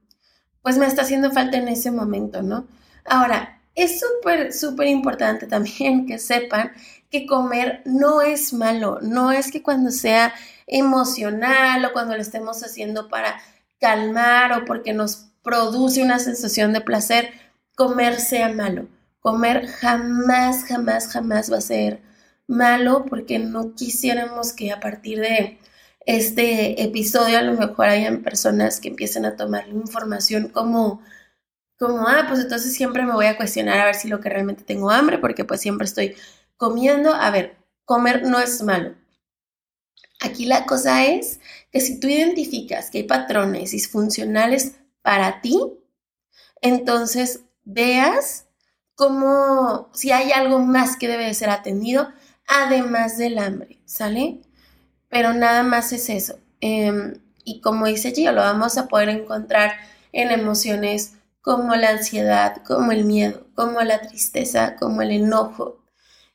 pues 0.62 0.78
me 0.78 0.86
está 0.86 1.02
haciendo 1.02 1.30
falta 1.32 1.58
en 1.58 1.68
ese 1.68 1.90
momento, 1.90 2.42
¿no? 2.42 2.66
Ahora, 3.04 3.60
es 3.74 4.00
súper, 4.00 4.52
súper 4.52 4.88
importante 4.88 5.46
también 5.46 6.06
que 6.06 6.18
sepan 6.18 6.72
que 7.10 7.26
comer 7.26 7.82
no 7.84 8.22
es 8.22 8.52
malo, 8.52 8.98
no 9.02 9.32
es 9.32 9.50
que 9.50 9.62
cuando 9.62 9.90
sea 9.90 10.32
emocional 10.66 11.84
o 11.84 11.92
cuando 11.92 12.16
lo 12.16 12.22
estemos 12.22 12.62
haciendo 12.62 13.08
para 13.08 13.40
calmar 13.80 14.52
o 14.52 14.64
porque 14.64 14.92
nos 14.92 15.26
produce 15.42 16.02
una 16.02 16.18
sensación 16.18 16.72
de 16.72 16.80
placer, 16.80 17.30
comer 17.76 18.20
sea 18.20 18.48
malo. 18.48 18.86
Comer 19.20 19.66
jamás, 19.66 20.64
jamás, 20.64 21.08
jamás 21.08 21.52
va 21.52 21.58
a 21.58 21.60
ser 21.60 22.00
malo 22.46 23.04
porque 23.08 23.38
no 23.38 23.74
quisiéramos 23.74 24.52
que 24.52 24.72
a 24.72 24.80
partir 24.80 25.20
de 25.20 25.58
este 26.06 26.82
episodio 26.82 27.38
a 27.38 27.42
lo 27.42 27.54
mejor 27.54 27.86
hayan 27.86 28.22
personas 28.22 28.80
que 28.80 28.88
empiecen 28.88 29.24
a 29.24 29.36
tomar 29.36 29.68
la 29.68 29.74
información 29.74 30.48
como 30.48 31.00
como, 31.82 32.06
ah, 32.06 32.26
pues 32.28 32.38
entonces 32.38 32.74
siempre 32.74 33.04
me 33.04 33.12
voy 33.12 33.26
a 33.26 33.36
cuestionar 33.36 33.80
a 33.80 33.86
ver 33.86 33.96
si 33.96 34.06
lo 34.06 34.20
que 34.20 34.28
realmente 34.28 34.62
tengo 34.62 34.90
hambre, 34.90 35.18
porque 35.18 35.44
pues 35.44 35.60
siempre 35.60 35.84
estoy 35.84 36.14
comiendo. 36.56 37.12
A 37.12 37.30
ver, 37.32 37.56
comer 37.84 38.22
no 38.22 38.38
es 38.38 38.62
malo. 38.62 38.94
Aquí 40.20 40.44
la 40.46 40.64
cosa 40.64 41.04
es 41.04 41.40
que 41.72 41.80
si 41.80 41.98
tú 41.98 42.06
identificas 42.06 42.88
que 42.88 42.98
hay 42.98 43.04
patrones 43.04 43.72
disfuncionales 43.72 44.76
para 45.02 45.40
ti, 45.40 45.58
entonces 46.60 47.40
veas 47.64 48.46
como 48.94 49.90
si 49.92 50.12
hay 50.12 50.30
algo 50.30 50.60
más 50.60 50.96
que 50.96 51.08
debe 51.08 51.24
de 51.24 51.34
ser 51.34 51.50
atendido, 51.50 52.12
además 52.46 53.18
del 53.18 53.38
hambre, 53.38 53.80
¿sale? 53.86 54.40
Pero 55.12 55.34
nada 55.34 55.62
más 55.62 55.92
es 55.92 56.08
eso. 56.08 56.38
Em, 56.62 57.20
y 57.44 57.60
como 57.60 57.86
dice 57.86 58.12
Gio, 58.12 58.32
lo 58.32 58.40
vamos 58.40 58.78
a 58.78 58.88
poder 58.88 59.10
encontrar 59.10 59.72
en 60.12 60.30
emociones 60.30 61.12
como 61.42 61.76
la 61.76 61.90
ansiedad, 61.90 62.62
como 62.64 62.92
el 62.92 63.04
miedo, 63.04 63.46
como 63.54 63.82
la 63.82 64.00
tristeza, 64.00 64.74
como 64.76 65.02
el 65.02 65.10
enojo. 65.10 65.84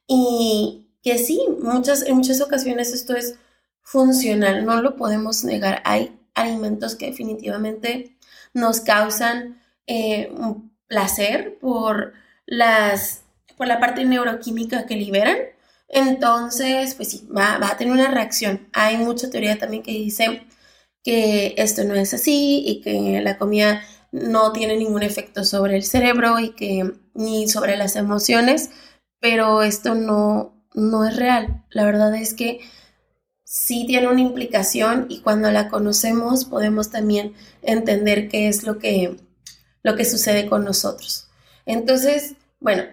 Y 0.07 0.91
que 1.01 1.17
sí, 1.17 1.41
muchas, 1.59 2.03
en 2.03 2.17
muchas 2.17 2.39
ocasiones 2.39 2.93
esto 2.93 3.15
es 3.15 3.39
funcional, 3.81 4.63
no 4.63 4.79
lo 4.79 4.95
podemos 4.95 5.43
negar. 5.43 5.81
Hay 5.83 6.15
alimentos 6.35 6.95
que 6.95 7.07
definitivamente 7.07 8.15
nos 8.53 8.81
causan 8.81 9.59
eh, 9.87 10.31
un 10.37 10.71
placer 10.85 11.57
por, 11.59 12.13
las, 12.45 13.23
por 13.57 13.65
la 13.65 13.79
parte 13.79 14.05
neuroquímica 14.05 14.85
que 14.85 14.97
liberan. 14.97 15.37
Entonces, 15.89 16.95
pues 16.95 17.09
sí, 17.11 17.27
va, 17.35 17.55
a 17.55 17.77
tener 17.77 17.93
una 17.93 18.11
reacción. 18.11 18.67
Hay 18.73 18.97
mucha 18.97 19.29
teoría 19.29 19.57
también 19.57 19.83
que 19.83 19.91
dice 19.91 20.45
que 21.03 21.55
esto 21.57 21.83
no 21.83 21.95
es 21.95 22.13
así 22.13 22.63
y 22.65 22.81
que 22.81 23.21
la 23.21 23.37
comida 23.37 23.81
no 24.11 24.51
tiene 24.53 24.77
ningún 24.77 25.03
efecto 25.03 25.43
sobre 25.43 25.77
el 25.77 25.83
cerebro 25.83 26.39
y 26.39 26.51
que 26.51 26.93
ni 27.13 27.47
sobre 27.47 27.77
las 27.77 27.95
emociones, 27.95 28.69
pero 29.19 29.63
esto 29.63 29.95
no, 29.95 30.53
no 30.73 31.05
es 31.05 31.15
real. 31.15 31.65
La 31.69 31.85
verdad 31.85 32.15
es 32.15 32.33
que 32.33 32.61
sí 33.43 33.85
tiene 33.87 34.07
una 34.09 34.21
implicación 34.21 35.07
y 35.09 35.21
cuando 35.21 35.49
la 35.51 35.69
conocemos 35.69 36.45
podemos 36.45 36.91
también 36.91 37.33
entender 37.61 38.27
qué 38.29 38.49
es 38.49 38.63
lo 38.63 38.77
que, 38.77 39.17
lo 39.83 39.95
que 39.95 40.05
sucede 40.05 40.47
con 40.47 40.65
nosotros. 40.65 41.29
Entonces, 41.65 42.35
bueno, 42.59 42.83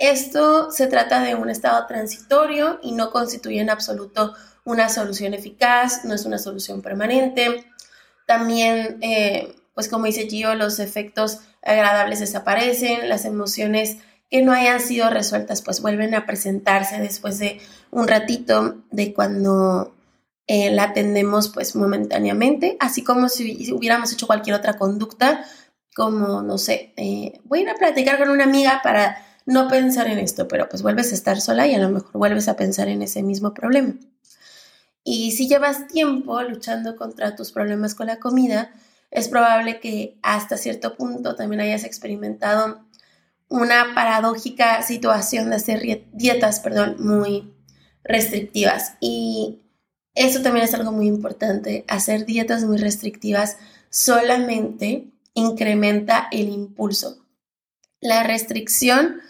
esto 0.00 0.72
se 0.72 0.88
trata 0.88 1.22
de 1.22 1.36
un 1.36 1.48
estado 1.48 1.86
transitorio 1.86 2.80
y 2.82 2.90
no 2.92 3.12
constituye 3.12 3.60
en 3.60 3.70
absoluto 3.70 4.34
una 4.64 4.88
solución 4.88 5.34
eficaz, 5.34 6.04
no 6.04 6.14
es 6.14 6.24
una 6.24 6.38
solución 6.38 6.82
permanente. 6.82 7.64
También 8.26 8.98
eh, 9.02 9.54
pues 9.74 9.88
como 9.88 10.04
dice 10.04 10.28
Gio, 10.28 10.54
los 10.54 10.78
efectos 10.78 11.40
agradables 11.62 12.20
desaparecen, 12.20 13.08
las 13.08 13.24
emociones 13.24 13.96
que 14.30 14.42
no 14.42 14.52
hayan 14.52 14.80
sido 14.80 15.08
resueltas 15.10 15.62
pues 15.62 15.80
vuelven 15.80 16.14
a 16.14 16.26
presentarse 16.26 16.98
después 16.98 17.38
de 17.38 17.60
un 17.90 18.06
ratito 18.06 18.82
de 18.90 19.14
cuando 19.14 19.94
eh, 20.46 20.70
la 20.70 20.84
atendemos 20.84 21.48
pues 21.48 21.74
momentáneamente, 21.76 22.76
así 22.78 23.02
como 23.02 23.28
si 23.28 23.72
hubiéramos 23.72 24.12
hecho 24.12 24.26
cualquier 24.26 24.56
otra 24.56 24.74
conducta, 24.74 25.44
como 25.94 26.42
no 26.42 26.58
sé, 26.58 26.92
eh, 26.96 27.40
voy 27.44 27.60
a 27.60 27.62
ir 27.62 27.70
a 27.70 27.76
platicar 27.76 28.18
con 28.18 28.28
una 28.28 28.44
amiga 28.44 28.80
para 28.82 29.16
no 29.50 29.66
pensar 29.66 30.06
en 30.06 30.20
esto, 30.20 30.46
pero 30.46 30.68
pues 30.68 30.80
vuelves 30.80 31.10
a 31.10 31.16
estar 31.16 31.40
sola 31.40 31.66
y 31.66 31.74
a 31.74 31.78
lo 31.78 31.88
mejor 31.88 32.12
vuelves 32.12 32.46
a 32.46 32.54
pensar 32.54 32.88
en 32.88 33.02
ese 33.02 33.24
mismo 33.24 33.52
problema. 33.52 33.94
Y 35.02 35.32
si 35.32 35.48
llevas 35.48 35.88
tiempo 35.88 36.40
luchando 36.42 36.94
contra 36.94 37.34
tus 37.34 37.50
problemas 37.50 37.96
con 37.96 38.06
la 38.06 38.20
comida, 38.20 38.70
es 39.10 39.26
probable 39.26 39.80
que 39.80 40.18
hasta 40.22 40.56
cierto 40.56 40.96
punto 40.96 41.34
también 41.34 41.62
hayas 41.62 41.82
experimentado 41.82 42.84
una 43.48 43.92
paradójica 43.92 44.82
situación 44.82 45.50
de 45.50 45.56
hacer 45.56 46.06
dietas, 46.12 46.60
perdón, 46.60 46.94
muy 47.00 47.52
restrictivas. 48.04 48.92
Y 49.00 49.62
eso 50.14 50.42
también 50.42 50.64
es 50.64 50.74
algo 50.74 50.92
muy 50.92 51.08
importante. 51.08 51.84
Hacer 51.88 52.24
dietas 52.24 52.62
muy 52.62 52.78
restrictivas 52.78 53.56
solamente 53.88 55.08
incrementa 55.34 56.28
el 56.30 56.50
impulso. 56.50 57.26
La 58.00 58.22
restricción 58.22 59.20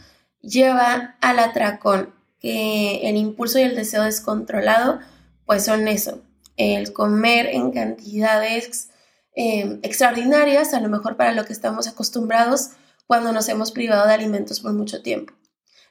lleva 0.42 1.16
al 1.20 1.38
atracón, 1.38 2.14
que 2.38 3.08
el 3.08 3.16
impulso 3.16 3.58
y 3.58 3.62
el 3.62 3.76
deseo 3.76 4.04
descontrolado, 4.04 5.00
pues 5.44 5.64
son 5.64 5.88
eso, 5.88 6.22
el 6.56 6.92
comer 6.92 7.46
en 7.46 7.70
cantidades 7.72 8.90
Em, 9.34 9.78
extraordinarias, 9.82 10.74
a 10.74 10.80
lo 10.80 10.88
mejor 10.88 11.16
para 11.16 11.32
lo 11.32 11.44
que 11.44 11.52
estamos 11.52 11.86
acostumbrados 11.86 12.70
cuando 13.06 13.32
nos 13.32 13.48
hemos 13.48 13.70
privado 13.70 14.06
de 14.06 14.14
alimentos 14.14 14.60
por 14.60 14.72
mucho 14.72 15.02
tiempo. 15.02 15.32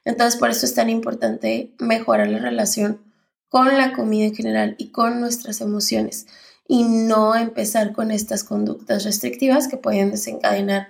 Entonces, 0.06 0.40
por 0.40 0.50
eso 0.50 0.66
es 0.66 0.74
tan 0.74 0.90
importante 0.90 1.74
mejorar 1.80 2.28
la 2.28 2.40
relación 2.40 3.02
con 3.48 3.78
la 3.78 3.94
comida 3.94 4.26
en 4.26 4.36
general 4.36 4.76
y 4.78 4.92
con 4.92 5.20
nuestras 5.20 5.62
emociones 5.62 6.28
y 6.68 6.84
no 6.84 7.36
empezar 7.36 7.94
con 7.94 8.12
estas 8.12 8.44
conductas 8.44 9.04
restrictivas 9.04 9.68
que 9.68 9.78
pueden 9.78 10.12
desencadenar 10.12 10.88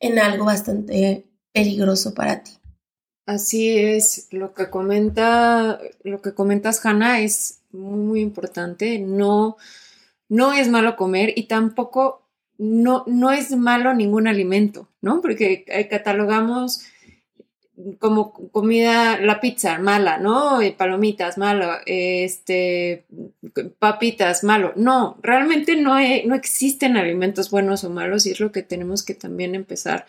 en 0.00 0.18
algo 0.18 0.46
bastante 0.46 1.30
peligroso 1.52 2.14
para 2.14 2.42
ti. 2.42 2.61
Así 3.26 3.78
es, 3.78 4.28
lo 4.32 4.52
que 4.52 4.68
comenta, 4.68 5.80
lo 6.02 6.20
que 6.20 6.34
comentas, 6.34 6.84
Hannah, 6.84 7.20
es 7.20 7.60
muy, 7.70 7.98
muy 7.98 8.20
importante. 8.20 8.98
No, 8.98 9.56
no 10.28 10.52
es 10.52 10.68
malo 10.68 10.96
comer 10.96 11.32
y 11.36 11.44
tampoco 11.44 12.22
no, 12.58 13.04
no 13.06 13.30
es 13.30 13.50
malo 13.56 13.94
ningún 13.94 14.28
alimento, 14.28 14.88
¿no? 15.00 15.20
Porque 15.20 15.64
eh, 15.66 15.88
catalogamos 15.88 16.84
como 17.98 18.32
comida, 18.50 19.18
la 19.20 19.40
pizza, 19.40 19.78
mala, 19.78 20.18
¿no? 20.18 20.60
Palomitas, 20.76 21.38
malo, 21.38 21.72
este, 21.86 23.04
papitas, 23.78 24.44
malo. 24.44 24.72
No, 24.76 25.18
realmente 25.22 25.76
no, 25.76 25.94
no 26.26 26.34
existen 26.34 26.96
alimentos 26.96 27.50
buenos 27.50 27.84
o 27.84 27.90
malos 27.90 28.26
y 28.26 28.30
es 28.30 28.40
lo 28.40 28.52
que 28.52 28.62
tenemos 28.62 29.02
que 29.04 29.14
también 29.14 29.54
empezar 29.54 30.06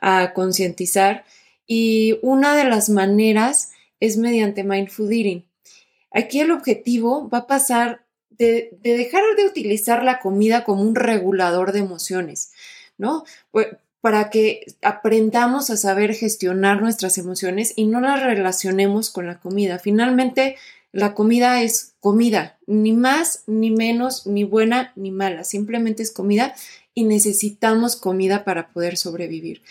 a 0.00 0.32
concientizar. 0.32 1.24
Y 1.66 2.18
una 2.22 2.56
de 2.56 2.64
las 2.64 2.88
maneras 2.90 3.72
es 4.00 4.16
mediante 4.16 4.64
mindful 4.64 5.12
eating. 5.12 5.44
Aquí 6.10 6.40
el 6.40 6.50
objetivo 6.50 7.28
va 7.28 7.38
a 7.38 7.46
pasar 7.46 8.04
de, 8.30 8.76
de 8.82 8.96
dejar 8.96 9.22
de 9.36 9.46
utilizar 9.46 10.02
la 10.02 10.20
comida 10.20 10.64
como 10.64 10.82
un 10.82 10.94
regulador 10.94 11.72
de 11.72 11.80
emociones, 11.80 12.52
¿no? 12.98 13.24
Pues, 13.50 13.68
para 14.00 14.28
que 14.28 14.66
aprendamos 14.82 15.70
a 15.70 15.78
saber 15.78 16.14
gestionar 16.14 16.82
nuestras 16.82 17.16
emociones 17.16 17.72
y 17.74 17.86
no 17.86 18.02
las 18.02 18.22
relacionemos 18.22 19.08
con 19.08 19.26
la 19.26 19.40
comida. 19.40 19.78
Finalmente, 19.78 20.56
la 20.92 21.14
comida 21.14 21.62
es 21.62 21.94
comida, 22.00 22.58
ni 22.66 22.92
más, 22.92 23.44
ni 23.46 23.70
menos, 23.70 24.26
ni 24.26 24.44
buena, 24.44 24.92
ni 24.94 25.10
mala, 25.10 25.42
simplemente 25.42 26.02
es 26.02 26.12
comida 26.12 26.54
y 26.94 27.04
necesitamos 27.04 27.96
comida 27.96 28.44
para 28.44 28.68
poder 28.68 28.96
sobrevivir. 28.96 29.62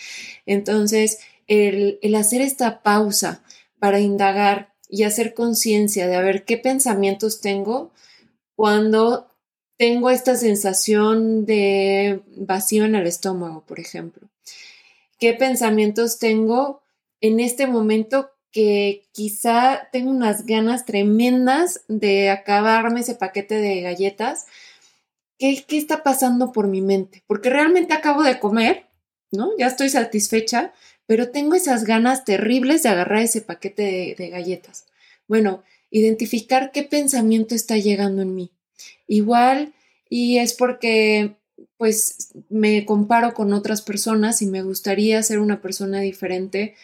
Entonces, 0.45 1.19
el, 1.47 1.99
hacer 2.15 2.41
esta 2.41 2.81
pausa 2.81 3.43
para 3.79 3.99
indagar 3.99 4.73
y 4.89 5.03
hacer 5.03 5.33
conciencia 5.33 6.07
de 6.07 6.15
a 6.15 6.21
ver 6.21 6.45
qué 6.45 6.57
pensamientos 6.57 7.41
tengo 7.41 7.91
cuando 8.55 9.27
tengo 9.77 10.09
esta 10.09 10.35
sensación 10.35 11.45
de 11.45 12.21
vacío 12.37 12.85
en 12.85 12.95
el 12.95 13.07
estómago, 13.07 13.65
por 13.65 13.79
ejemplo. 13.79 14.29
¿Qué 15.17 15.33
pensamientos 15.33 16.19
tengo 16.19 16.81
en 17.21 17.39
este 17.39 17.67
momento 17.67 18.29
que 18.51 19.07
quizá 19.11 19.89
tengo 19.91 20.11
unas 20.11 20.45
ganas 20.45 20.85
tremendas 20.85 21.81
de 21.87 22.29
acabarme 22.29 22.99
ese 22.99 23.15
paquete 23.15 23.55
de 23.55 23.81
galletas? 23.81 24.45
¿Qué, 25.39 25.65
qué 25.67 25.77
está 25.77 26.03
pasando 26.03 26.51
por 26.51 26.67
mi 26.67 26.81
mente? 26.81 27.23
Porque 27.25 27.49
realmente 27.49 27.93
acabo 27.93 28.21
de 28.21 28.39
comer, 28.39 28.85
¿no? 29.31 29.49
Ya 29.57 29.67
estoy 29.67 29.89
satisfecha, 29.89 30.71
pero 31.05 31.29
tengo 31.29 31.55
esas 31.55 31.83
ganas 31.83 32.25
terribles 32.25 32.83
de 32.83 32.89
agarrar 32.89 33.21
ese 33.21 33.41
paquete 33.41 33.83
de, 33.83 34.15
de 34.17 34.29
galletas. 34.29 34.85
Bueno, 35.27 35.63
identificar 35.89 36.71
qué 36.71 36.83
pensamiento 36.83 37.55
está 37.55 37.77
llegando 37.77 38.21
en 38.21 38.35
mí. 38.35 38.51
Igual 39.07 39.73
y 40.09 40.37
es 40.37 40.53
porque 40.53 41.35
pues 41.77 42.33
me 42.49 42.85
comparo 42.85 43.33
con 43.33 43.53
otras 43.53 43.81
personas 43.81 44.41
y 44.41 44.45
me 44.45 44.63
gustaría 44.63 45.21
ser 45.23 45.39
una 45.39 45.61
persona 45.61 46.01
diferente 46.01 46.75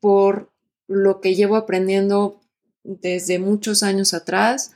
por 0.00 0.50
lo 0.88 1.20
que 1.20 1.34
llevo 1.34 1.56
aprendiendo 1.56 2.40
desde 2.84 3.38
muchos 3.38 3.82
años 3.82 4.14
atrás, 4.14 4.72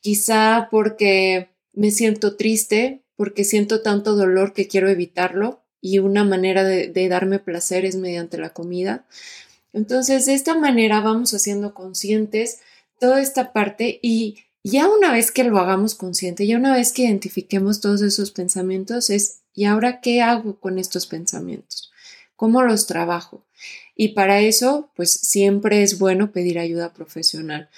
quizá 0.00 0.68
porque 0.70 1.48
me 1.72 1.90
siento 1.90 2.36
triste, 2.36 3.02
porque 3.16 3.44
siento 3.44 3.82
tanto 3.82 4.16
dolor 4.16 4.52
que 4.52 4.66
quiero 4.66 4.88
evitarlo 4.88 5.63
y 5.84 5.98
una 5.98 6.24
manera 6.24 6.64
de, 6.64 7.08
darme 7.10 7.38
placer 7.38 7.84
es 7.84 7.94
mediante 7.94 8.38
la 8.38 8.54
comida. 8.54 9.04
Entonces, 9.74 10.24
de 10.24 10.32
esta 10.32 10.54
manera 10.58 11.02
vamos 11.02 11.34
haciendo 11.34 11.74
conscientes 11.74 12.60
toda 12.98 13.20
esta 13.20 13.52
parte 13.52 13.98
y 14.00 14.38
ya 14.62 14.88
una 14.88 15.12
vez 15.12 15.30
que 15.30 15.44
lo 15.44 15.58
hagamos 15.58 15.94
consciente, 15.94 16.46
ya 16.46 16.56
una 16.56 16.74
vez 16.74 16.90
que 16.90 17.02
identifiquemos 17.02 17.82
todos 17.82 18.00
esos 18.00 18.30
pensamientos, 18.30 19.10
es, 19.10 19.42
¿y 19.52 19.66
ahora 19.66 20.00
qué 20.00 20.22
hago 20.22 20.58
con 20.58 20.78
estos 20.78 21.06
pensamientos? 21.06 21.92
¿Cómo 22.34 22.62
los 22.62 22.86
trabajo? 22.86 23.44
Y 23.94 24.14
para 24.14 24.40
eso, 24.40 24.90
pues 24.96 25.12
siempre 25.12 25.82
es 25.82 25.98
bueno 25.98 26.32
pedir 26.32 26.58
ayuda 26.58 26.94
profesional, 26.94 27.68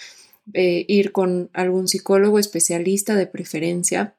eh, 0.55 0.85
ir 0.87 1.11
con 1.11 1.51
algún 1.55 1.89
psicólogo 1.89 2.39
especialista 2.39 3.17
de 3.17 3.27
preferencia 3.27 4.15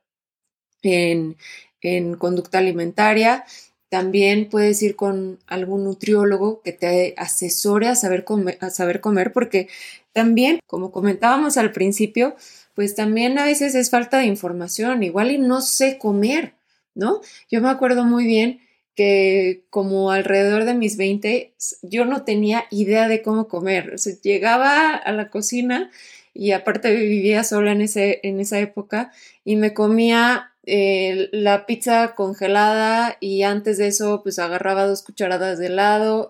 en, 0.82 1.38
en 1.80 2.16
conducta 2.16 2.58
alimentaria. 2.58 3.46
También 3.90 4.50
puedes 4.50 4.82
ir 4.84 4.96
con 4.96 5.40
algún 5.48 5.84
nutriólogo 5.86 6.62
que 6.62 6.74
te 6.74 7.14
asesore 7.18 7.88
a 7.88 7.96
saber 7.96 8.26
comer, 8.26 8.58
a 8.62 8.70
saber 8.70 9.00
comer 9.00 9.32
porque 9.32 9.70
también, 10.12 10.60
como 10.66 10.92
comentábamos 10.92 11.58
al 11.58 11.72
principio, 11.72 12.36
pues 12.74 12.96
también 12.96 13.40
a 13.40 13.46
veces 13.46 13.76
es 13.76 13.90
falta 13.90 14.18
de 14.18 14.26
información, 14.26 15.04
igual 15.04 15.32
y 15.32 15.38
no 15.38 15.62
sé 15.62 15.98
comer, 15.98 16.54
¿no? 16.96 17.22
Yo 17.50 17.62
me 17.62 17.70
acuerdo 17.70 18.04
muy 18.04 18.26
bien 18.26 18.60
que 18.96 19.64
como 19.70 20.12
alrededor 20.12 20.66
de 20.66 20.74
mis 20.74 20.98
20, 20.98 21.54
yo 21.84 22.06
no 22.06 22.24
tenía 22.24 22.66
idea 22.72 23.08
de 23.08 23.22
cómo 23.22 23.48
comer. 23.48 23.94
O 23.94 23.98
sea, 24.00 24.14
llegaba 24.24 24.96
a 24.96 25.12
la 25.12 25.30
cocina 25.30 25.92
y 26.34 26.52
aparte 26.52 26.94
vivía 26.94 27.44
sola 27.44 27.72
en, 27.72 27.82
ese, 27.82 28.20
en 28.24 28.40
esa 28.40 28.60
época 28.60 29.12
y 29.46 29.56
me 29.56 29.74
comía 29.74 30.52
eh, 30.70 31.30
la 31.32 31.66
pizza 31.66 32.14
congelada 32.14 33.16
y 33.22 33.44
antes 33.44 33.78
de 33.78 33.88
eso 33.88 34.22
pues 34.22 34.38
agarraba 34.38 34.86
dos 34.86 35.02
cucharadas 35.02 35.60
de 35.60 35.68
helado 35.68 36.30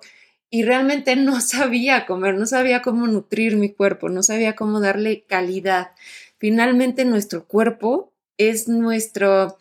y 0.52 0.64
realmente 0.64 1.16
no 1.16 1.42
sabía 1.42 2.06
comer, 2.06 2.36
no 2.36 2.46
sabía 2.46 2.84
cómo 2.84 3.08
nutrir 3.08 3.58
mi 3.58 3.70
cuerpo, 3.72 4.10
no 4.10 4.22
sabía 4.22 4.56
cómo 4.56 4.80
darle 4.80 5.24
calidad. 5.24 5.92
Finalmente 6.38 7.04
nuestro 7.04 7.48
cuerpo 7.48 8.14
es 8.38 8.68
nuestro, 8.68 9.58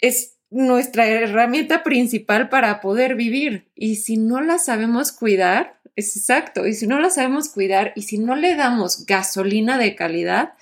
es 0.00 0.34
nuestra 0.50 1.06
herramienta 1.06 1.84
principal 1.84 2.48
para 2.48 2.80
poder 2.80 3.14
vivir. 3.14 3.68
Y 3.76 3.96
si 3.96 4.16
no 4.16 4.40
la 4.40 4.58
sabemos 4.58 5.12
cuidar, 5.12 5.78
es 5.94 6.16
exacto, 6.16 6.66
y 6.66 6.74
si 6.74 6.88
no 6.88 6.98
la 6.98 7.10
sabemos 7.10 7.48
cuidar 7.48 7.92
y 7.94 8.02
si 8.02 8.18
no 8.18 8.34
le 8.34 8.56
damos 8.56 9.06
gasolina 9.06 9.78
de 9.78 9.94
calidad, 9.94 10.54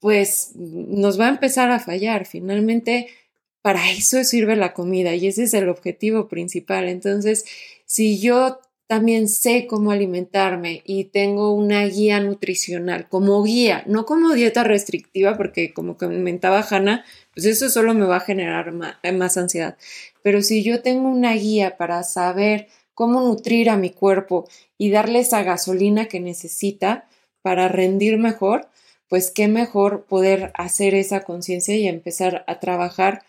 pues 0.00 0.52
nos 0.56 1.20
va 1.20 1.26
a 1.26 1.30
empezar 1.30 1.70
a 1.70 1.78
fallar. 1.78 2.26
Finalmente, 2.26 3.08
para 3.62 3.90
eso 3.90 4.24
sirve 4.24 4.56
la 4.56 4.72
comida 4.72 5.14
y 5.14 5.26
ese 5.26 5.44
es 5.44 5.54
el 5.54 5.68
objetivo 5.68 6.28
principal. 6.28 6.88
Entonces, 6.88 7.44
si 7.86 8.18
yo 8.20 8.60
también 8.90 9.28
sé 9.28 9.68
cómo 9.68 9.92
alimentarme 9.92 10.82
y 10.84 11.04
tengo 11.04 11.54
una 11.54 11.84
guía 11.84 12.18
nutricional 12.18 13.08
como 13.08 13.40
guía, 13.44 13.84
no 13.86 14.04
como 14.04 14.34
dieta 14.34 14.64
restrictiva, 14.64 15.36
porque 15.36 15.72
como 15.72 15.96
comentaba 15.96 16.66
Hanna, 16.68 17.04
pues 17.32 17.46
eso 17.46 17.70
solo 17.70 17.94
me 17.94 18.06
va 18.06 18.16
a 18.16 18.20
generar 18.20 18.72
más, 18.72 19.36
ansiedad. 19.36 19.76
Pero 20.22 20.42
si 20.42 20.64
yo 20.64 20.82
tengo 20.82 21.08
una 21.08 21.34
guía 21.34 21.76
para 21.76 22.02
saber 22.02 22.66
cómo 22.92 23.20
nutrir 23.20 23.70
a 23.70 23.76
mi 23.76 23.90
cuerpo 23.90 24.48
y 24.76 24.90
darle 24.90 25.20
esa 25.20 25.44
gasolina 25.44 26.06
que 26.06 26.18
necesita 26.18 27.08
para 27.42 27.68
rendir 27.68 28.18
mejor, 28.18 28.70
pues 29.10 29.30
qué 29.30 29.48
mejor 29.48 30.04
poder 30.04 30.52
hacer 30.54 30.94
esa 30.94 31.24
conciencia 31.24 31.76
y 31.76 31.86
empezar 31.86 32.44
a 32.46 32.60
trabajar, 32.60 33.24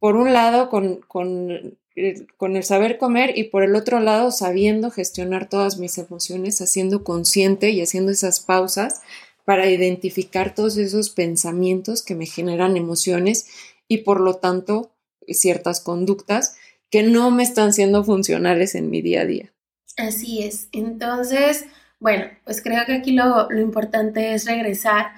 por 0.00 0.16
un 0.16 0.32
lado, 0.32 0.70
con, 0.70 0.96
con 1.02 1.78
eh, 1.96 2.26
con 2.38 2.56
el 2.56 2.62
saber 2.64 2.98
comer 2.98 3.36
y 3.36 3.44
por 3.44 3.62
el 3.62 3.74
otro 3.74 4.00
lado 4.00 4.30
sabiendo 4.30 4.90
gestionar 4.90 5.48
todas 5.48 5.76
mis 5.76 5.98
emociones, 5.98 6.60
haciendo 6.62 7.04
consciente 7.04 7.70
y 7.70 7.82
haciendo 7.82 8.10
esas 8.12 8.40
pausas 8.40 9.02
para 9.44 9.68
identificar 9.68 10.54
todos 10.54 10.78
esos 10.78 11.10
pensamientos 11.10 12.02
que 12.02 12.14
me 12.14 12.26
generan 12.26 12.76
emociones 12.76 13.48
y 13.86 13.98
por 13.98 14.20
lo 14.20 14.36
tanto 14.36 14.92
ciertas 15.28 15.80
conductas 15.80 16.56
que 16.90 17.02
no 17.02 17.30
me 17.30 17.42
están 17.42 17.72
siendo 17.74 18.02
funcionales 18.02 18.74
en 18.74 18.88
mi 18.88 19.02
día 19.02 19.22
a 19.22 19.26
día. 19.26 19.52
Así 19.96 20.42
es. 20.42 20.68
Entonces, 20.72 21.66
bueno, 22.00 22.26
pues 22.44 22.62
creo 22.62 22.84
que 22.86 22.94
aquí 22.94 23.12
lo, 23.12 23.48
lo 23.50 23.60
importante 23.60 24.34
es 24.34 24.46
regresar 24.46 25.12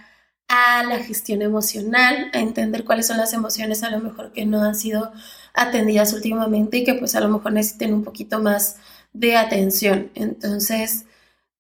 a 0.48 0.82
la 0.84 0.98
gestión 0.98 1.42
emocional, 1.42 2.30
a 2.34 2.40
entender 2.40 2.84
cuáles 2.84 3.06
son 3.06 3.16
las 3.16 3.32
emociones 3.32 3.82
a 3.82 3.90
lo 3.90 4.00
mejor 4.00 4.32
que 4.32 4.44
no 4.44 4.62
han 4.62 4.74
sido 4.74 5.12
atendidas 5.54 6.12
últimamente 6.12 6.78
y 6.78 6.84
que 6.84 6.94
pues 6.94 7.14
a 7.14 7.20
lo 7.20 7.28
mejor 7.28 7.52
necesiten 7.52 7.94
un 7.94 8.04
poquito 8.04 8.38
más 8.40 8.76
de 9.12 9.36
atención. 9.36 10.10
Entonces, 10.14 11.06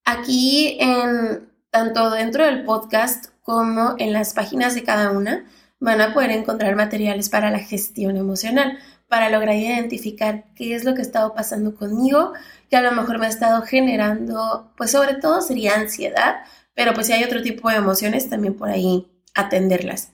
aquí 0.04 0.76
en 0.80 1.48
tanto 1.70 2.10
dentro 2.10 2.44
del 2.44 2.64
podcast 2.64 3.26
como 3.42 3.94
en 3.98 4.12
las 4.12 4.34
páginas 4.34 4.74
de 4.74 4.84
cada 4.84 5.10
una 5.10 5.46
van 5.80 6.00
a 6.00 6.14
poder 6.14 6.30
encontrar 6.30 6.76
materiales 6.76 7.28
para 7.28 7.50
la 7.50 7.58
gestión 7.58 8.16
emocional, 8.16 8.78
para 9.12 9.28
lograr 9.28 9.56
identificar 9.56 10.46
qué 10.54 10.74
es 10.74 10.84
lo 10.84 10.94
que 10.94 11.00
ha 11.00 11.04
estado 11.04 11.34
pasando 11.34 11.74
conmigo, 11.74 12.32
que 12.70 12.76
a 12.76 12.80
lo 12.80 12.92
mejor 12.92 13.18
me 13.18 13.26
ha 13.26 13.28
estado 13.28 13.60
generando, 13.60 14.72
pues 14.74 14.90
sobre 14.90 15.16
todo 15.16 15.42
sería 15.42 15.74
ansiedad, 15.74 16.36
pero 16.72 16.94
pues 16.94 17.08
si 17.08 17.12
hay 17.12 17.22
otro 17.22 17.42
tipo 17.42 17.68
de 17.68 17.76
emociones, 17.76 18.30
también 18.30 18.54
por 18.54 18.70
ahí 18.70 19.06
atenderlas. 19.34 20.12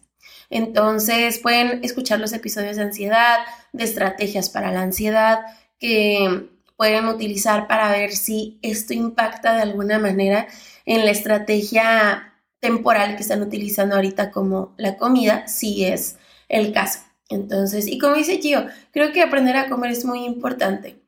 Entonces 0.51 1.39
pueden 1.39 1.85
escuchar 1.85 2.19
los 2.19 2.33
episodios 2.33 2.75
de 2.75 2.83
ansiedad, 2.83 3.39
de 3.73 3.85
estrategias 3.85 4.51
para 4.51 4.73
la 4.73 4.83
ansiedad, 4.83 5.43
que 5.79 6.49
pueden 6.77 7.07
utilizar 7.07 7.69
para 7.69 7.93
ver 7.93 8.11
si 8.11 8.59
esto 8.63 8.95
impacta 8.95 9.55
de 9.55 9.63
alguna 9.63 10.01
manera 10.01 10.49
en 10.87 11.05
la 11.05 11.13
estrategia 11.13 12.35
temporal 12.59 13.15
que 13.15 13.23
están 13.23 13.43
utilizando 13.43 13.95
ahorita 13.95 14.33
como 14.33 14.75
la 14.77 14.97
comida, 14.97 15.47
si 15.47 15.85
es 15.85 16.17
el 16.49 16.73
caso. 16.73 17.08
Entonces, 17.29 17.87
y 17.87 17.99
como 17.99 18.15
dice 18.15 18.39
Gio, 18.39 18.67
creo 18.93 19.13
que 19.13 19.23
aprender 19.23 19.57
a 19.57 19.69
comer 19.69 19.91
es 19.93 20.05
muy 20.05 20.25
importante. 20.25 21.03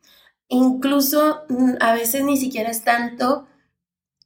Incluso 0.48 1.42
mm, 1.48 1.74
a 1.80 1.94
veces 1.94 2.24
ni 2.24 2.36
siquiera 2.36 2.70
es 2.70 2.82
tanto 2.84 3.46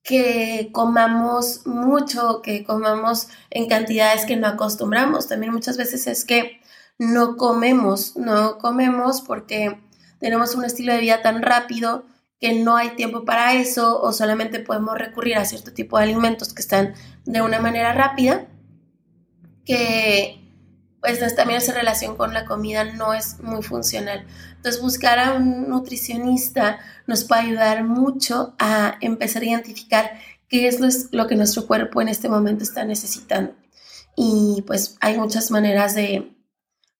que 0.02 0.70
comamos 0.72 1.66
mucho, 1.66 2.42
que 2.42 2.64
comamos 2.64 3.28
en 3.50 3.68
cantidades 3.68 4.26
que 4.26 4.36
no 4.36 4.48
acostumbramos. 4.48 5.28
También 5.28 5.52
muchas 5.52 5.76
veces 5.76 6.06
es 6.06 6.24
que 6.24 6.60
no 6.98 7.36
comemos, 7.36 8.16
no 8.16 8.58
comemos 8.58 9.22
porque 9.22 9.80
tenemos 10.18 10.54
un 10.54 10.64
estilo 10.64 10.92
de 10.92 11.00
vida 11.00 11.22
tan 11.22 11.42
rápido 11.42 12.04
que 12.40 12.52
no 12.52 12.76
hay 12.76 12.90
tiempo 12.90 13.24
para 13.24 13.54
eso 13.54 14.00
o 14.02 14.12
solamente 14.12 14.60
podemos 14.60 14.98
recurrir 14.98 15.36
a 15.36 15.44
cierto 15.44 15.72
tipo 15.72 15.96
de 15.96 16.04
alimentos 16.04 16.52
que 16.52 16.62
están 16.62 16.94
de 17.24 17.40
una 17.40 17.60
manera 17.60 17.92
rápida 17.94 18.46
que 19.64 20.43
pues 21.04 21.36
también 21.36 21.58
esa 21.58 21.74
relación 21.74 22.16
con 22.16 22.32
la 22.32 22.46
comida 22.46 22.84
no 22.84 23.12
es 23.12 23.38
muy 23.40 23.62
funcional. 23.62 24.24
Entonces 24.56 24.80
buscar 24.80 25.18
a 25.18 25.34
un 25.34 25.68
nutricionista 25.68 26.78
nos 27.06 27.24
puede 27.24 27.42
ayudar 27.42 27.84
mucho 27.84 28.54
a 28.58 28.96
empezar 29.02 29.42
a 29.42 29.46
identificar 29.46 30.18
qué 30.48 30.66
es 30.66 31.12
lo, 31.12 31.26
que 31.26 31.36
nuestro 31.36 31.66
cuerpo 31.66 32.00
en 32.00 32.08
este 32.08 32.30
momento 32.30 32.64
está 32.64 32.86
necesitando. 32.86 33.54
Y 34.16 34.64
pues 34.66 34.96
hay 35.00 35.18
muchas 35.18 35.50
maneras 35.50 35.94
de, 35.94 36.32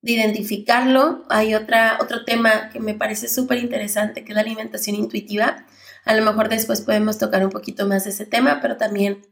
de 0.02 0.12
identificarlo. 0.12 1.24
Hay 1.30 1.54
otra, 1.54 1.96
otro 1.98 2.26
tema 2.26 2.68
que 2.70 2.80
me 2.80 2.92
parece 2.92 3.26
súper 3.26 3.58
interesante, 3.58 4.22
que 4.22 4.32
es 4.32 4.36
la 4.36 4.42
alimentación 4.42 4.96
intuitiva. 4.96 5.64
A 6.04 6.14
lo 6.14 6.22
mejor 6.22 6.50
después 6.50 6.82
podemos 6.82 7.18
tocar 7.18 7.42
un 7.42 7.50
poquito 7.50 7.86
más 7.86 8.04
de 8.04 8.10
ese 8.10 8.26
tema, 8.26 8.58
pero 8.60 8.76
también 8.76 9.26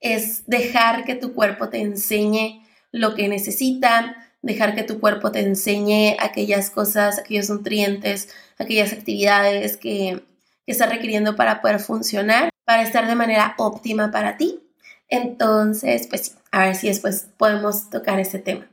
es 0.00 0.44
dejar 0.46 1.04
que 1.04 1.14
tu 1.14 1.32
cuerpo 1.32 1.68
te 1.68 1.80
enseñe 1.80 2.65
lo 2.92 3.14
que 3.14 3.28
necesita, 3.28 4.16
dejar 4.42 4.74
que 4.74 4.84
tu 4.84 5.00
cuerpo 5.00 5.32
te 5.32 5.40
enseñe 5.40 6.16
aquellas 6.20 6.70
cosas, 6.70 7.18
aquellos 7.18 7.50
nutrientes, 7.50 8.28
aquellas 8.58 8.92
actividades 8.92 9.76
que, 9.76 10.22
que 10.64 10.72
está 10.72 10.86
requiriendo 10.86 11.36
para 11.36 11.60
poder 11.60 11.80
funcionar, 11.80 12.50
para 12.64 12.82
estar 12.82 13.06
de 13.06 13.14
manera 13.14 13.54
óptima 13.58 14.10
para 14.10 14.36
ti. 14.36 14.60
Entonces, 15.08 16.06
pues 16.08 16.36
a 16.50 16.66
ver 16.66 16.74
si 16.74 16.88
después 16.88 17.28
podemos 17.36 17.90
tocar 17.90 18.18
ese 18.20 18.38
tema. 18.38 18.68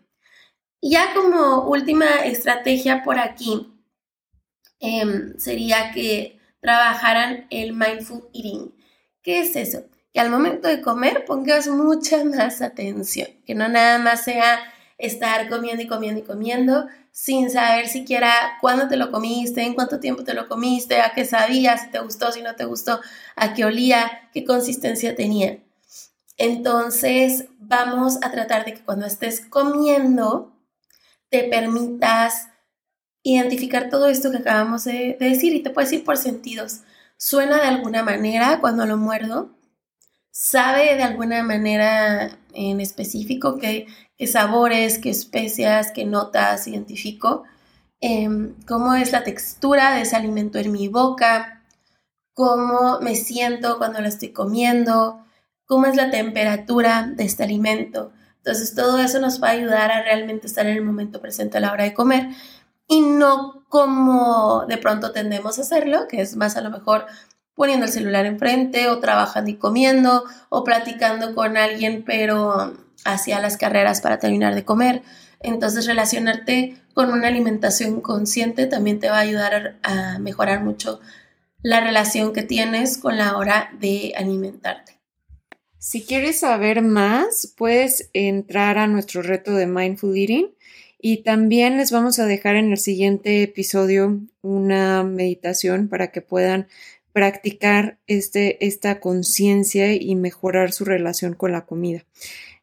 Y 0.81 0.91
ya 0.91 1.13
como 1.13 1.67
última 1.69 2.25
estrategia 2.25 3.03
por 3.03 3.19
aquí, 3.19 3.73
em, 4.79 5.37
sería 5.37 5.91
que 5.91 6.39
trabajaran 6.61 7.47
el 7.49 7.73
mindful 7.73 8.29
eating. 8.33 8.73
¿Qué 9.21 9.41
es 9.41 9.55
eso? 9.55 9.85
Que 10.13 10.19
al 10.19 10.29
momento 10.29 10.67
de 10.67 10.81
comer 10.81 11.25
pongas 11.25 11.67
mucha 11.67 12.23
más 12.23 12.61
atención, 12.61 13.27
que 13.45 13.55
no 13.55 13.67
nada 13.67 13.97
más 13.97 14.23
sea 14.23 14.59
estar 14.99 15.49
comiendo 15.49 15.81
y 15.81 15.87
comiendo 15.87 16.21
y 16.21 16.23
comiendo 16.23 16.87
sin 17.11 17.49
saber 17.49 17.87
siquiera 17.87 18.57
cuándo 18.61 18.87
te 18.87 18.95
lo 18.95 19.11
comiste, 19.11 19.61
en 19.61 19.73
cuánto 19.73 19.99
tiempo 19.99 20.23
te 20.23 20.33
lo 20.33 20.47
comiste, 20.47 21.01
a 21.01 21.13
qué 21.13 21.25
sabía, 21.25 21.77
si 21.77 21.89
te 21.89 21.99
gustó, 21.99 22.31
si 22.31 22.41
no 22.41 22.55
te 22.55 22.65
gustó, 22.65 22.99
a 23.35 23.53
qué 23.53 23.65
olía, 23.65 24.29
qué 24.33 24.45
consistencia 24.45 25.15
tenía. 25.15 25.59
Entonces 26.37 27.45
vamos 27.59 28.17
a 28.23 28.31
tratar 28.31 28.65
de 28.65 28.73
que 28.73 28.83
cuando 28.83 29.05
estés 29.05 29.41
comiendo 29.41 30.53
te 31.29 31.43
permitas 31.43 32.49
identificar 33.23 33.89
todo 33.89 34.07
esto 34.07 34.31
que 34.31 34.37
acabamos 34.37 34.83
de, 34.83 35.17
de 35.19 35.29
decir 35.29 35.53
y 35.53 35.63
te 35.63 35.69
puedes 35.69 35.91
ir 35.91 36.03
por 36.03 36.17
sentidos. 36.17 36.81
¿Suena 37.17 37.57
de 37.57 37.67
alguna 37.67 38.03
manera 38.03 38.59
cuando 38.59 38.85
lo 38.85 38.97
muerdo? 38.97 39.51
Sabe 40.33 40.95
de 40.95 41.03
alguna 41.03 41.43
manera 41.43 42.39
en 42.53 42.81
específico 42.81 43.57
qué, 43.59 43.87
sabores, 44.27 44.97
qué 44.97 45.11
especias, 45.11 45.91
qué 45.91 46.05
notas 46.05 46.67
identifico, 46.67 47.43
em, 48.01 48.55
cómo 48.67 48.95
es 48.95 49.11
la 49.11 49.23
textura 49.23 49.93
de 49.93 50.01
ese 50.01 50.15
alimento 50.15 50.57
en 50.59 50.71
mi 50.71 50.87
boca, 50.87 51.63
cómo 52.33 52.99
me 53.01 53.15
siento 53.15 53.77
cuando 53.77 54.01
lo 54.01 54.07
estoy 54.07 54.29
comiendo, 54.29 55.23
cómo 55.65 55.85
es 55.87 55.95
la 55.95 56.09
temperatura 56.11 57.11
de 57.15 57.25
este 57.25 57.43
alimento. 57.43 58.11
Entonces 58.37 58.75
todo 58.75 58.99
eso 58.99 59.19
nos 59.19 59.41
va 59.41 59.49
a 59.49 59.51
ayudar 59.51 59.91
a 59.91 60.03
realmente 60.03 60.47
estar 60.47 60.65
en 60.67 60.77
el 60.77 60.83
momento 60.83 61.21
presente 61.21 61.57
a 61.57 61.61
la 61.61 61.71
hora 61.71 61.83
de 61.85 61.93
comer. 61.93 62.29
Y 62.87 63.01
no 63.01 63.65
como 63.69 64.65
de 64.67 64.77
pronto 64.77 65.11
tendemos 65.11 65.59
a 65.59 65.61
hacerlo, 65.61 66.07
que 66.07 66.21
es 66.21 66.35
más 66.35 66.57
a 66.57 66.61
lo 66.61 66.69
mejor 66.71 67.05
poniendo 67.55 67.85
el 67.85 67.91
celular 67.91 68.25
enfrente 68.25 68.87
o 68.87 68.99
trabajando 68.99 69.51
y 69.51 69.55
comiendo 69.55 70.23
o 70.49 70.63
platicando 70.63 71.35
con 71.35 71.57
alguien, 71.57 72.03
pero 72.05 72.73
hacia 73.05 73.39
las 73.39 73.57
carreras 73.57 74.01
para 74.01 74.19
terminar 74.19 74.55
de 74.55 74.65
comer. 74.65 75.01
Entonces 75.39 75.85
relacionarte 75.85 76.77
con 76.93 77.11
una 77.11 77.27
alimentación 77.27 78.01
consciente 78.01 78.65
también 78.65 78.99
te 78.99 79.09
va 79.09 79.17
a 79.17 79.21
ayudar 79.21 79.77
a 79.83 80.19
mejorar 80.19 80.63
mucho 80.63 80.99
la 81.61 81.81
relación 81.81 82.33
que 82.33 82.43
tienes 82.43 82.97
con 82.97 83.17
la 83.17 83.37
hora 83.37 83.71
de 83.79 84.13
alimentarte. 84.17 84.99
Si 85.77 86.05
quieres 86.05 86.39
saber 86.39 86.81
más, 86.81 87.53
puedes 87.57 88.09
entrar 88.13 88.77
a 88.77 88.87
nuestro 88.87 89.21
reto 89.21 89.53
de 89.53 89.65
Mindful 89.65 90.17
Eating 90.17 90.51
y 90.97 91.23
también 91.23 91.75
les 91.75 91.91
vamos 91.91 92.19
a 92.19 92.25
dejar 92.25 92.55
en 92.55 92.71
el 92.71 92.77
siguiente 92.77 93.43
episodio 93.43 94.21
una 94.41 95.03
meditación 95.03 95.89
para 95.89 96.11
que 96.11 96.21
puedan 96.21 96.67
practicar 97.13 97.99
este, 98.07 98.65
esta 98.65 98.99
conciencia 98.99 99.93
y 99.93 100.15
mejorar 100.15 100.71
su 100.73 100.83
relación 100.83 101.33
con 101.35 101.51
la 101.51 101.65
comida. 101.65 102.05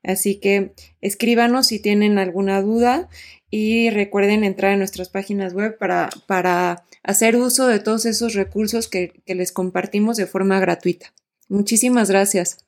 Así 0.03 0.37
que 0.37 0.73
escríbanos 1.01 1.69
si 1.69 1.79
tienen 1.79 2.19
alguna 2.19 2.61
duda 2.61 3.09
y 3.51 3.91
recuerden 3.91 4.45
entrar 4.45 4.73
en 4.73 4.79
nuestras 4.79 5.09
páginas 5.09 5.55
web 5.55 5.79
para, 5.79 6.11
para 6.27 6.85
hacer 7.03 7.37
uso 7.37 7.67
de 7.67 7.81
todos 7.81 8.07
esos 8.07 8.35
recursos 8.35 8.89
que, 8.89 9.23
que 9.25 9.35
les 9.35 9.53
compartimos 9.53 10.17
de 10.17 10.27
forma 10.27 10.61
gratuita. 10.61 11.13
Muchísimas 11.49 12.11
gracias. 12.11 12.59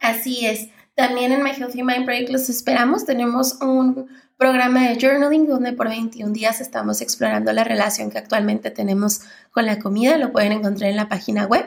Así 0.00 0.46
es. 0.46 0.68
También 0.94 1.32
en 1.32 1.42
My 1.42 1.52
Healthy 1.52 1.82
Mind 1.82 2.04
Project 2.04 2.28
los 2.28 2.50
esperamos. 2.50 3.06
Tenemos 3.06 3.54
un 3.62 4.08
programa 4.36 4.88
de 4.88 4.98
journaling 5.00 5.46
donde 5.46 5.72
por 5.72 5.88
21 5.88 6.32
días 6.32 6.60
estamos 6.60 7.00
explorando 7.00 7.50
la 7.52 7.64
relación 7.64 8.10
que 8.10 8.18
actualmente 8.18 8.70
tenemos 8.70 9.22
con 9.52 9.64
la 9.64 9.78
comida. 9.78 10.18
Lo 10.18 10.32
pueden 10.32 10.52
encontrar 10.52 10.90
en 10.90 10.96
la 10.96 11.08
página 11.08 11.46
web. 11.46 11.64